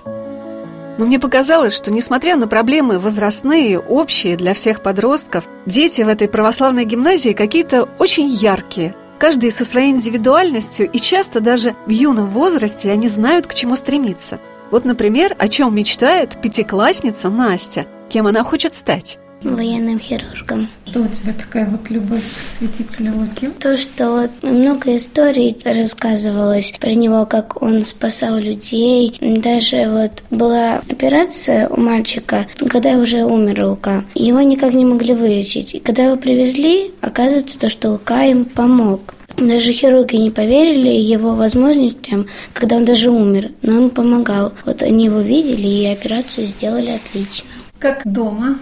Но 0.98 1.04
мне 1.04 1.18
показалось, 1.18 1.74
что 1.74 1.92
несмотря 1.92 2.36
на 2.36 2.46
проблемы 2.48 2.98
возрастные, 2.98 3.78
общие 3.78 4.36
для 4.36 4.54
всех 4.54 4.82
подростков, 4.82 5.44
дети 5.66 6.00
в 6.00 6.08
этой 6.08 6.26
православной 6.26 6.86
гимназии 6.86 7.32
какие-то 7.34 7.88
очень 7.98 8.28
яркие. 8.28 8.94
Каждый 9.18 9.50
со 9.50 9.64
своей 9.64 9.90
индивидуальностью, 9.90 10.90
и 10.90 10.98
часто 10.98 11.40
даже 11.40 11.74
в 11.86 11.90
юном 11.90 12.30
возрасте 12.30 12.90
они 12.90 13.08
знают, 13.08 13.46
к 13.46 13.54
чему 13.54 13.76
стремиться. 13.76 14.38
Вот, 14.70 14.84
например, 14.84 15.34
о 15.38 15.48
чем 15.48 15.74
мечтает 15.74 16.40
пятиклассница 16.40 17.28
Настя, 17.28 17.86
кем 18.08 18.26
она 18.26 18.42
хочет 18.44 18.74
стать 18.74 19.18
военным 19.54 19.98
хирургом. 19.98 20.68
Что 20.86 21.02
у 21.02 21.08
тебя 21.08 21.32
такая 21.32 21.66
вот 21.66 21.90
любовь 21.90 22.22
к 22.22 22.58
святителю 22.58 23.12
Луке? 23.16 23.50
То, 23.60 23.76
что 23.76 24.12
вот 24.12 24.30
много 24.42 24.96
историй 24.96 25.56
рассказывалось 25.64 26.72
про 26.80 26.94
него, 26.94 27.26
как 27.26 27.62
он 27.62 27.84
спасал 27.84 28.36
людей. 28.38 29.14
Даже 29.20 29.88
вот 29.88 30.24
была 30.30 30.82
операция 30.88 31.68
у 31.68 31.80
мальчика, 31.80 32.46
когда 32.68 32.92
уже 32.98 33.24
умер 33.24 33.66
Лука. 33.66 34.04
Его 34.14 34.40
никак 34.40 34.72
не 34.72 34.84
могли 34.84 35.14
вылечить. 35.14 35.74
И 35.74 35.80
когда 35.80 36.04
его 36.04 36.16
привезли, 36.16 36.92
оказывается, 37.00 37.58
то, 37.58 37.68
что 37.68 37.90
Лука 37.90 38.24
им 38.24 38.44
помог. 38.44 39.14
Даже 39.36 39.72
хирурги 39.72 40.16
не 40.16 40.30
поверили 40.30 40.88
его 40.88 41.34
возможностям, 41.34 42.26
когда 42.54 42.76
он 42.76 42.86
даже 42.86 43.10
умер, 43.10 43.50
но 43.60 43.76
он 43.76 43.90
помогал. 43.90 44.52
Вот 44.64 44.82
они 44.82 45.06
его 45.06 45.20
видели 45.20 45.68
и 45.68 45.86
операцию 45.86 46.46
сделали 46.46 46.90
отлично. 46.90 47.46
Как 47.78 48.00
дома? 48.04 48.58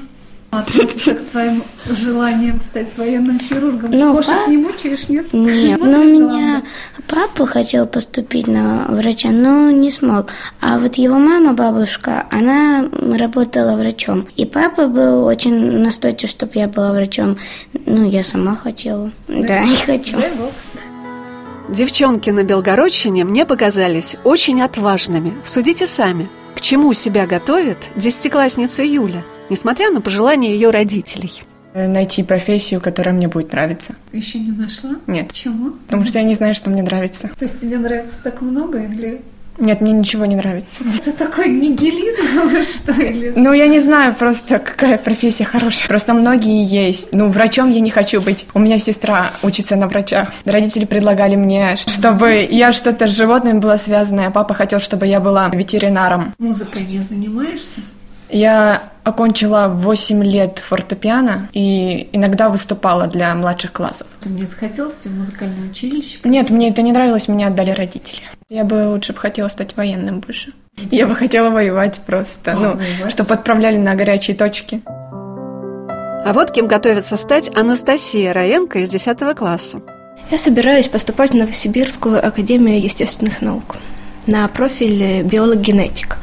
Относится 0.59 1.14
к 1.14 1.31
твоим 1.31 1.64
желаниям 1.87 2.61
стать 2.61 2.97
военным 2.97 3.38
хирургом? 3.38 3.90
Ну, 3.90 4.14
Кошек 4.14 4.35
пап... 4.35 4.49
не 4.49 4.57
мучаешь, 4.57 5.09
нет? 5.09 5.33
Нет, 5.33 5.81
но 5.81 6.01
у 6.01 6.05
меня 6.05 6.62
папа 7.09 7.47
хотел 7.47 7.87
поступить 7.87 8.47
на 8.47 8.87
врача, 8.88 9.31
но 9.31 9.71
не 9.71 9.90
смог. 9.90 10.31
А 10.61 10.79
вот 10.79 10.97
его 10.97 11.17
мама, 11.19 11.53
бабушка, 11.53 12.27
она 12.31 12.88
работала 12.93 13.77
врачом. 13.77 14.27
И 14.37 14.45
папа 14.45 14.87
был 14.87 15.25
очень 15.25 15.79
настойчив, 15.79 16.31
чтобы 16.31 16.53
я 16.55 16.69
была 16.69 16.93
врачом. 16.93 17.38
Ну, 17.87 18.09
я 18.09 18.23
сама 18.23 18.57
хотела. 18.57 19.12
Да, 19.29 19.47
да 19.47 19.64
не 19.64 19.77
хочу. 19.77 20.17
Девчонки 21.69 22.31
на 22.31 22.43
Белгородчине 22.43 23.25
мне 23.25 23.47
показались 23.47 24.17
очень 24.25 24.61
отважными. 24.61 25.35
Судите 25.45 25.87
сами. 25.87 26.29
К 26.55 26.61
чему 26.61 26.93
себя 26.93 27.27
готовит 27.27 27.79
десятиклассница 27.97 28.83
Юля– 28.83 29.25
несмотря 29.51 29.91
на 29.91 30.01
пожелания 30.01 30.53
ее 30.55 30.71
родителей. 30.71 31.43
Найти 31.75 32.23
профессию, 32.23 32.81
которая 32.81 33.15
мне 33.15 33.27
будет 33.27 33.53
нравиться. 33.53 33.97
Еще 34.13 34.39
не 34.39 34.53
нашла? 34.53 34.93
Нет. 35.09 35.29
Почему? 35.29 35.73
Потому 35.87 36.05
что 36.05 36.21
я 36.21 36.25
не 36.25 36.35
знаю, 36.35 36.55
что 36.55 36.71
мне 36.71 36.83
нравится. 36.83 37.31
То 37.37 37.47
есть 37.47 37.61
тебе 37.61 37.79
нравится 37.79 38.17
так 38.23 38.43
много 38.43 38.79
или 38.79 39.23
нет, 39.59 39.81
мне 39.81 39.93
ничего 39.93 40.25
не 40.27 40.35
нравится. 40.35 40.83
Это 40.99 41.13
такой 41.13 41.49
нигилизм, 41.49 42.63
что 42.77 42.93
ли? 42.93 43.33
Ну, 43.37 43.53
я 43.53 43.69
не 43.69 43.79
знаю 43.79 44.15
просто, 44.15 44.59
какая 44.59 44.99
профессия 44.99 45.45
хорошая. 45.45 45.89
Просто 45.89 46.13
многие 46.13 46.65
есть. 46.65 47.13
Ну, 47.13 47.29
врачом 47.29 47.71
я 47.71 47.81
не 47.81 47.91
хочу 47.91 48.21
быть. 48.21 48.47
У 48.53 48.59
меня 48.59 48.79
сестра 48.79 49.31
учится 49.43 49.77
на 49.77 49.87
врача. 49.87 50.29
Родители 50.45 50.85
предлагали 50.85 51.37
мне, 51.37 51.77
чтобы 51.77 52.47
я 52.51 52.73
что-то 52.73 53.07
с 53.07 53.13
животным 53.13 53.61
была 53.61 53.79
связана, 53.79 54.27
а 54.27 54.31
папа 54.31 54.55
хотел, 54.55 54.81
чтобы 54.81 55.07
я 55.07 55.21
была 55.21 55.49
ветеринаром. 55.51 56.35
Музыкой 56.39 56.83
не 56.85 57.01
занимаешься? 57.01 57.81
Я 58.29 58.91
окончила 59.05 59.69
8 59.69 60.25
лет 60.25 60.59
фортепиано 60.59 61.49
и 61.53 62.09
иногда 62.13 62.49
выступала 62.49 63.07
для 63.07 63.35
младших 63.35 63.73
классов. 63.73 64.07
Ты 64.21 64.31
мне 64.31 64.47
захотелось 64.47 64.95
в 65.05 65.17
музыкальное 65.17 65.69
училище? 65.69 66.19
Нет, 66.25 66.51
мне 66.51 66.71
это 66.71 66.83
не 66.83 66.93
нравилось, 66.93 67.29
меня 67.29 67.49
отдали 67.49 67.71
родители. 67.71 68.23
Я 68.49 68.65
бы 68.65 68.89
лучше 68.89 69.13
бы 69.13 69.19
хотела 69.19 69.49
стать 69.49 69.77
военным 69.77 70.21
больше. 70.21 70.53
Я 70.77 71.07
бы 71.07 71.15
хотела 71.15 71.51
воевать 71.51 72.01
просто, 72.05 72.53
а, 72.53 72.55
ну, 72.55 72.77
воевать? 72.77 73.13
чтобы 73.13 73.35
отправляли 73.35 73.77
на 73.77 73.95
горячие 73.95 74.37
точки. 74.37 74.81
А 74.87 76.33
вот 76.33 76.51
кем 76.51 76.67
готовится 76.67 77.17
стать 77.19 77.55
Анастасия 77.55 78.33
Раенко 78.33 78.79
из 78.79 78.89
10 78.89 79.37
класса. 79.37 79.81
Я 80.31 80.39
собираюсь 80.39 80.89
поступать 80.89 81.33
в 81.33 81.35
Новосибирскую 81.35 82.27
академию 82.27 82.83
естественных 82.83 83.43
наук 83.43 83.77
на 84.27 84.49
профиль 84.49 85.23
биолог-генетик. 85.23 86.17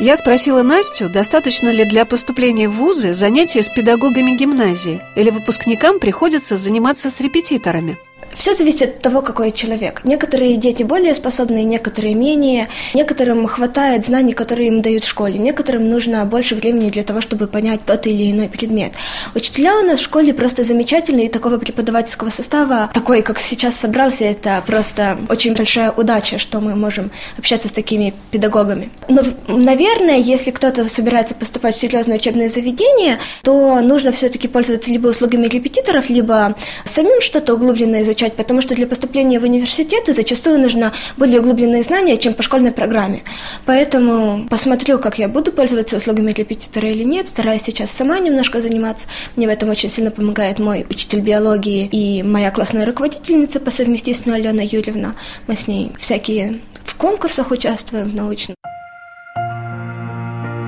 Я 0.00 0.16
спросила 0.16 0.62
Настю, 0.62 1.08
достаточно 1.08 1.68
ли 1.68 1.84
для 1.84 2.04
поступления 2.04 2.68
в 2.68 2.72
вузы 2.72 3.12
занятия 3.14 3.62
с 3.62 3.70
педагогами 3.70 4.32
гимназии, 4.32 5.00
или 5.14 5.30
выпускникам 5.30 6.00
приходится 6.00 6.56
заниматься 6.56 7.10
с 7.10 7.20
репетиторами. 7.20 7.96
Все 8.34 8.54
зависит 8.54 8.96
от 8.96 8.98
того, 9.00 9.22
какой 9.22 9.52
человек. 9.52 10.02
Некоторые 10.04 10.56
дети 10.56 10.82
более 10.82 11.14
способные, 11.14 11.64
некоторые 11.64 12.14
менее. 12.14 12.68
Некоторым 12.94 13.46
хватает 13.46 14.04
знаний, 14.04 14.32
которые 14.32 14.68
им 14.68 14.82
дают 14.82 15.04
в 15.04 15.08
школе. 15.08 15.38
Некоторым 15.38 15.88
нужно 15.88 16.24
больше 16.24 16.54
времени 16.54 16.90
для 16.90 17.02
того, 17.02 17.20
чтобы 17.20 17.46
понять 17.46 17.84
тот 17.84 18.06
или 18.06 18.30
иной 18.30 18.48
предмет. 18.48 18.94
Учителя 19.34 19.76
у 19.78 19.82
нас 19.82 20.00
в 20.00 20.02
школе 20.02 20.34
просто 20.34 20.64
замечательные, 20.64 21.26
и 21.26 21.28
такого 21.28 21.58
преподавательского 21.58 22.30
состава, 22.30 22.90
такой, 22.92 23.22
как 23.22 23.38
сейчас 23.38 23.76
собрался, 23.76 24.24
это 24.24 24.62
просто 24.66 25.18
очень 25.28 25.54
большая 25.54 25.90
удача, 25.92 26.38
что 26.38 26.60
мы 26.60 26.74
можем 26.74 27.10
общаться 27.38 27.68
с 27.68 27.72
такими 27.72 28.14
педагогами. 28.30 28.90
Но, 29.08 29.22
наверное, 29.48 30.18
если 30.18 30.50
кто-то 30.50 30.88
собирается 30.88 31.34
поступать 31.34 31.74
в 31.74 31.78
серьезное 31.78 32.16
учебное 32.16 32.48
заведение, 32.48 33.18
то 33.42 33.80
нужно 33.80 34.12
все-таки 34.12 34.48
пользоваться 34.48 34.90
либо 34.90 35.08
услугами 35.08 35.46
репетиторов, 35.46 36.10
либо 36.10 36.56
самим 36.84 37.20
что-то 37.20 37.54
углубленно 37.54 38.02
изучать, 38.02 38.23
изучать, 38.24 38.36
потому 38.36 38.60
что 38.60 38.74
для 38.74 38.86
поступления 38.86 39.38
в 39.38 39.44
университеты 39.44 40.12
зачастую 40.12 40.58
нужно 40.58 40.92
более 41.16 41.40
углубленные 41.40 41.82
знания, 41.82 42.16
чем 42.16 42.34
по 42.34 42.42
школьной 42.42 42.72
программе. 42.72 43.22
Поэтому 43.66 44.46
посмотрю, 44.48 44.98
как 44.98 45.18
я 45.18 45.28
буду 45.28 45.52
пользоваться 45.52 45.96
услугами 45.96 46.32
репетитора 46.32 46.88
или 46.88 47.04
нет. 47.04 47.28
Стараюсь 47.28 47.62
сейчас 47.62 47.90
сама 47.90 48.18
немножко 48.18 48.60
заниматься. 48.60 49.06
Мне 49.36 49.46
в 49.46 49.50
этом 49.50 49.70
очень 49.70 49.90
сильно 49.90 50.10
помогает 50.10 50.58
мой 50.58 50.86
учитель 50.88 51.20
биологии 51.20 51.88
и 51.90 52.22
моя 52.22 52.50
классная 52.50 52.86
руководительница 52.86 53.60
по 53.60 53.70
совместительству 53.70 54.32
Алена 54.32 54.62
Юрьевна. 54.62 55.14
Мы 55.46 55.56
с 55.56 55.66
ней 55.66 55.92
всякие 55.98 56.60
в 56.84 56.94
конкурсах 56.96 57.50
участвуем 57.50 58.08
в 58.08 58.14
научных. 58.14 58.56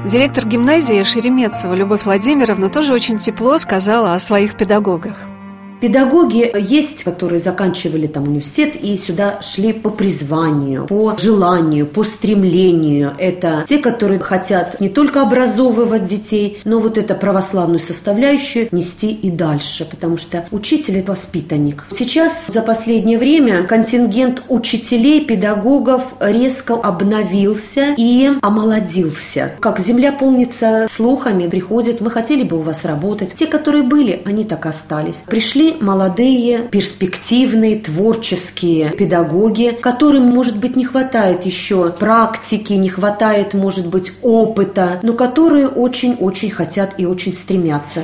Директор 0.04 0.46
гимназии 0.46 1.02
Шереметцева 1.02 1.74
Любовь 1.74 2.04
Владимировна 2.04 2.68
тоже 2.68 2.92
очень 2.92 3.18
тепло 3.18 3.58
сказала 3.58 4.14
о 4.14 4.20
своих 4.20 4.56
педагогах. 4.56 5.16
Педагоги 5.80 6.50
есть, 6.58 7.04
которые 7.04 7.38
заканчивали 7.38 8.06
там 8.06 8.24
университет 8.24 8.76
и 8.76 8.96
сюда 8.96 9.40
шли 9.42 9.72
по 9.74 9.90
призванию, 9.90 10.86
по 10.86 11.16
желанию, 11.18 11.86
по 11.86 12.02
стремлению. 12.02 13.14
Это 13.18 13.64
те, 13.66 13.78
которые 13.78 14.18
хотят 14.20 14.80
не 14.80 14.88
только 14.88 15.22
образовывать 15.22 16.04
детей, 16.04 16.60
но 16.64 16.80
вот 16.80 16.96
эту 16.96 17.14
православную 17.14 17.80
составляющую 17.80 18.68
нести 18.72 19.12
и 19.12 19.30
дальше, 19.30 19.84
потому 19.84 20.16
что 20.16 20.46
учитель– 20.50 20.96
это 20.98 21.12
воспитанник. 21.12 21.84
Сейчас 21.92 22.46
за 22.46 22.62
последнее 22.62 23.18
время 23.18 23.64
контингент 23.64 24.42
учителей, 24.48 25.24
педагогов 25.24 26.14
резко 26.20 26.74
обновился 26.74 27.94
и 27.96 28.30
омолодился. 28.40 29.52
Как 29.60 29.78
земля 29.80 30.12
полнится 30.12 30.86
слухами, 30.90 31.48
приходят, 31.48 32.00
мы 32.00 32.10
хотели 32.10 32.44
бы 32.44 32.56
у 32.56 32.60
вас 32.60 32.84
работать. 32.84 33.34
Те, 33.34 33.46
которые 33.46 33.82
были, 33.82 34.22
они 34.24 34.44
так 34.44 34.64
остались. 34.66 35.22
Пришли 35.26 35.65
молодые, 35.80 36.68
перспективные, 36.68 37.78
творческие 37.78 38.90
педагоги, 38.90 39.76
которым, 39.80 40.24
может 40.24 40.58
быть, 40.58 40.76
не 40.76 40.84
хватает 40.84 41.46
еще 41.46 41.90
практики, 41.90 42.72
не 42.74 42.88
хватает, 42.88 43.54
может 43.54 43.88
быть, 43.88 44.12
опыта, 44.22 45.00
но 45.02 45.14
которые 45.14 45.68
очень-очень 45.68 46.50
хотят 46.50 46.94
и 46.98 47.06
очень 47.06 47.34
стремятся. 47.34 48.02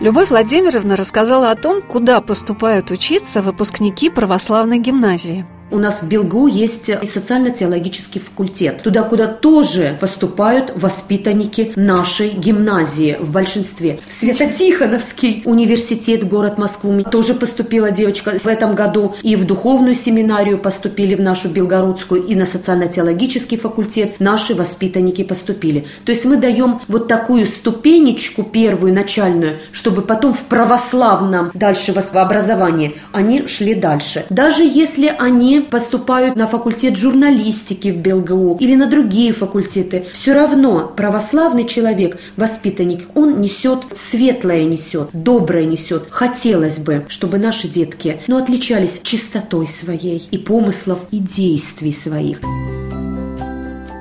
Любовь 0.00 0.30
Владимировна 0.30 0.94
рассказала 0.94 1.50
о 1.50 1.56
том, 1.56 1.82
куда 1.82 2.20
поступают 2.20 2.90
учиться 2.90 3.42
выпускники 3.42 4.10
православной 4.10 4.78
гимназии– 4.78 5.44
у 5.70 5.78
нас 5.78 6.02
в 6.02 6.08
Белгу 6.08 6.46
есть 6.46 6.90
социально-теологический 7.08 8.20
факультет. 8.20 8.82
Туда, 8.82 9.02
куда 9.02 9.26
тоже 9.26 9.96
поступают 10.00 10.72
воспитанники 10.76 11.72
нашей 11.76 12.30
гимназии 12.30 13.16
в 13.20 13.30
большинстве. 13.30 14.00
Свято-Тихоновский 14.08 15.42
университет, 15.44 16.26
город 16.28 16.58
Москву. 16.58 17.02
Тоже 17.02 17.34
поступила 17.34 17.90
девочка 17.90 18.38
в 18.38 18.46
этом 18.46 18.74
году. 18.74 19.14
И 19.22 19.36
в 19.36 19.46
духовную 19.46 19.94
семинарию 19.94 20.58
поступили 20.58 21.14
в 21.14 21.20
нашу 21.20 21.48
Белгородскую, 21.48 22.24
и 22.24 22.34
на 22.34 22.46
социально-теологический 22.46 23.58
факультет 23.58 24.18
наши 24.20 24.54
воспитанники 24.54 25.22
поступили. 25.24 25.86
То 26.04 26.12
есть 26.12 26.24
мы 26.24 26.36
даем 26.36 26.80
вот 26.88 27.08
такую 27.08 27.46
ступенечку 27.46 28.42
первую, 28.42 28.94
начальную, 28.94 29.58
чтобы 29.72 30.02
потом 30.02 30.32
в 30.32 30.44
православном 30.44 31.50
дальше 31.54 31.92
образовании 31.92 32.94
они 33.12 33.46
шли 33.46 33.74
дальше. 33.74 34.24
Даже 34.30 34.62
если 34.62 35.14
они 35.18 35.57
поступают 35.62 36.36
на 36.36 36.46
факультет 36.46 36.96
журналистики 36.96 37.88
в 37.88 37.98
БелГУ 37.98 38.58
или 38.60 38.74
на 38.74 38.86
другие 38.86 39.32
факультеты, 39.32 40.06
все 40.12 40.32
равно 40.32 40.92
православный 40.96 41.66
человек, 41.66 42.18
воспитанник, 42.36 43.08
он 43.14 43.40
несет 43.40 43.80
светлое 43.94 44.64
несет, 44.64 45.10
доброе 45.12 45.64
несет. 45.64 46.06
Хотелось 46.10 46.78
бы, 46.78 47.06
чтобы 47.08 47.38
наши 47.38 47.68
детки 47.68 48.20
ну, 48.26 48.36
отличались 48.36 49.00
чистотой 49.02 49.68
своей 49.68 50.26
и 50.30 50.38
помыслов, 50.38 51.00
и 51.10 51.18
действий 51.18 51.92
своих. 51.92 52.40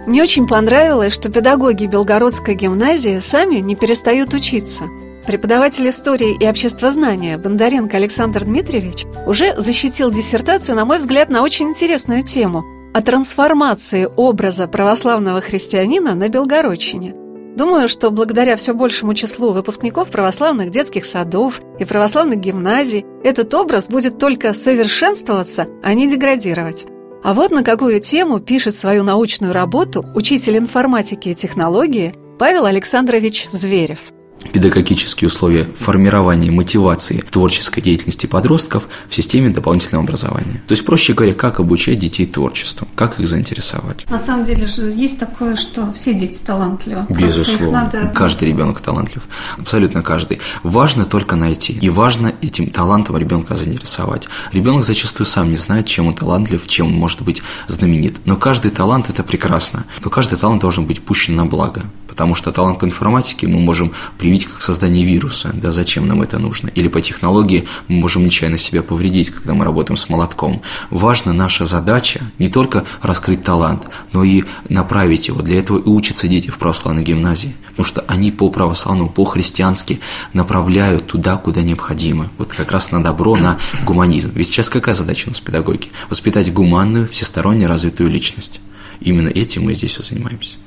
Мне 0.07 0.23
очень 0.23 0.47
понравилось, 0.47 1.13
что 1.13 1.29
педагоги 1.29 1.85
Белгородской 1.85 2.55
гимназии 2.55 3.19
сами 3.19 3.57
не 3.57 3.75
перестают 3.75 4.33
учиться. 4.33 4.85
Преподаватель 5.27 5.89
истории 5.89 6.37
и 6.39 6.47
обществознания 6.47 7.37
Бондаренко 7.37 7.97
Александр 7.97 8.45
Дмитриевич 8.45 9.05
уже 9.25 9.53
защитил 9.57 10.09
диссертацию, 10.09 10.77
на 10.77 10.85
мой 10.85 10.99
взгляд, 10.99 11.29
на 11.29 11.43
очень 11.43 11.67
интересную 11.67 12.23
тему 12.23 12.63
о 12.93 13.01
трансформации 13.01 14.07
образа 14.15 14.69
православного 14.69 15.41
христианина 15.41 16.15
на 16.15 16.29
Белгородчине. 16.29 17.13
Думаю, 17.57 17.89
что 17.89 18.09
благодаря 18.09 18.55
все 18.55 18.73
большему 18.73 19.15
числу 19.15 19.51
выпускников 19.51 20.11
православных 20.11 20.71
детских 20.71 21.03
садов 21.03 21.59
и 21.77 21.83
православных 21.83 22.39
гимназий 22.39 23.05
этот 23.21 23.53
образ 23.53 23.89
будет 23.89 24.17
только 24.17 24.53
совершенствоваться, 24.53 25.67
а 25.83 25.93
не 25.93 26.07
деградировать. 26.07 26.87
А 27.21 27.33
вот 27.33 27.51
на 27.51 27.65
какую 27.65 27.99
тему 27.99 28.39
пишет 28.39 28.75
свою 28.75 29.03
научную 29.03 29.51
работу 29.51 30.05
учитель 30.15 30.57
информатики 30.57 31.29
и 31.29 31.35
технологии 31.35 32.13
Павел 32.39 32.63
Александрович 32.63 33.49
Зверев– 33.51 33.99
педагогические 34.53 35.27
условия 35.27 35.65
формирования 35.77 36.51
мотивации 36.51 37.23
творческой 37.29 37.81
деятельности 37.81 38.25
подростков 38.27 38.87
в 39.07 39.15
системе 39.15 39.49
дополнительного 39.49 40.03
образования. 40.03 40.61
То 40.67 40.73
есть, 40.73 40.85
проще 40.85 41.13
говоря, 41.13 41.33
как 41.33 41.59
обучать 41.59 41.99
детей 41.99 42.25
творчеству, 42.25 42.87
как 42.95 43.19
их 43.19 43.27
заинтересовать. 43.27 44.09
На 44.09 44.17
самом 44.17 44.45
деле 44.45 44.67
же 44.67 44.89
есть 44.89 45.19
такое, 45.19 45.55
что 45.55 45.91
все 45.93 46.13
дети 46.13 46.39
талантливы. 46.45 47.05
Безусловно. 47.09 47.83
Надо... 47.83 48.11
Каждый 48.15 48.47
ребенок 48.47 48.81
талантлив. 48.81 49.27
Абсолютно 49.57 50.01
каждый. 50.01 50.39
Важно 50.63 51.05
только 51.05 51.35
найти. 51.35 51.73
И 51.73 51.89
важно 51.89 52.33
этим 52.41 52.69
талантом 52.69 53.17
ребенка 53.17 53.55
заинтересовать. 53.55 54.27
Ребенок 54.51 54.83
зачастую 54.83 55.27
сам 55.27 55.51
не 55.51 55.57
знает, 55.57 55.85
чем 55.85 56.07
он 56.07 56.15
талантлив, 56.15 56.65
чем 56.67 56.87
он 56.87 56.93
может 56.93 57.21
быть 57.21 57.41
знаменит. 57.67 58.15
Но 58.25 58.35
каждый 58.35 58.71
талант– 58.71 59.09
это 59.09 59.23
прекрасно. 59.23 59.85
Но 60.03 60.09
каждый 60.09 60.37
талант 60.37 60.61
должен 60.61 60.85
быть 60.85 61.01
пущен 61.01 61.35
на 61.35 61.45
благо 61.45 61.83
потому 62.17 62.33
что 62.33 62.51
талант 62.51 62.79
по 62.79 62.85
информатике 62.85 63.45
мы 63.45 63.59
можем 63.59 63.91
привить 64.17 64.47
как 64.47 64.63
создание 64.63 65.05
вируса, 65.05 65.51
да, 65.53 65.71
зачем 65.71 66.07
нам 66.07 66.23
это 66.23 66.39
нужно, 66.39 66.69
или 66.69 66.87
по 66.87 66.99
технологии 66.99 67.67
мы 67.87 67.97
можем 67.97 68.25
нечаянно 68.25 68.57
себя 68.57 68.81
повредить, 68.81 69.29
когда 69.29 69.53
мы 69.53 69.63
работаем 69.63 69.97
с 69.97 70.09
молотком. 70.09 70.63
Важна 70.89 71.31
наша 71.31 71.67
задача 71.67 72.21
не 72.39 72.49
только 72.49 72.85
раскрыть 73.03 73.43
талант, 73.43 73.83
но 74.13 74.23
и 74.23 74.45
направить 74.67 75.27
его. 75.27 75.43
Для 75.43 75.59
этого 75.59 75.77
и 75.77 75.87
учатся 75.87 76.27
дети 76.27 76.49
в 76.49 76.57
православной 76.57 77.03
гимназии, 77.03 77.55
потому 77.67 77.85
что 77.85 78.03
они 78.07 78.31
по 78.31 78.49
православному, 78.49 79.09
по-христиански 79.09 79.99
направляют 80.33 81.05
туда, 81.05 81.37
куда 81.37 81.61
необходимо. 81.61 82.31
Вот 82.39 82.51
как 82.51 82.71
раз 82.71 82.89
на 82.89 83.03
добро, 83.03 83.35
на 83.35 83.59
гуманизм. 83.85 84.31
Ведь 84.33 84.47
сейчас 84.47 84.69
какая 84.69 84.95
задача 84.95 85.27
у 85.27 85.29
нас 85.29 85.39
педагоги? 85.39 85.89
Воспитать 86.09 86.51
гуманную, 86.51 87.07
всесторонне 87.07 87.67
развитую 87.67 88.09
личность. 88.09 88.59
Именно 89.01 89.29
этим 89.29 89.65
мы 89.65 89.75
здесь 89.75 89.99
и 89.99 90.01
занимаемся. 90.01 90.57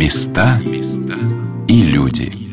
Места 0.00 0.58
и 1.68 1.82
люди. 1.82 2.49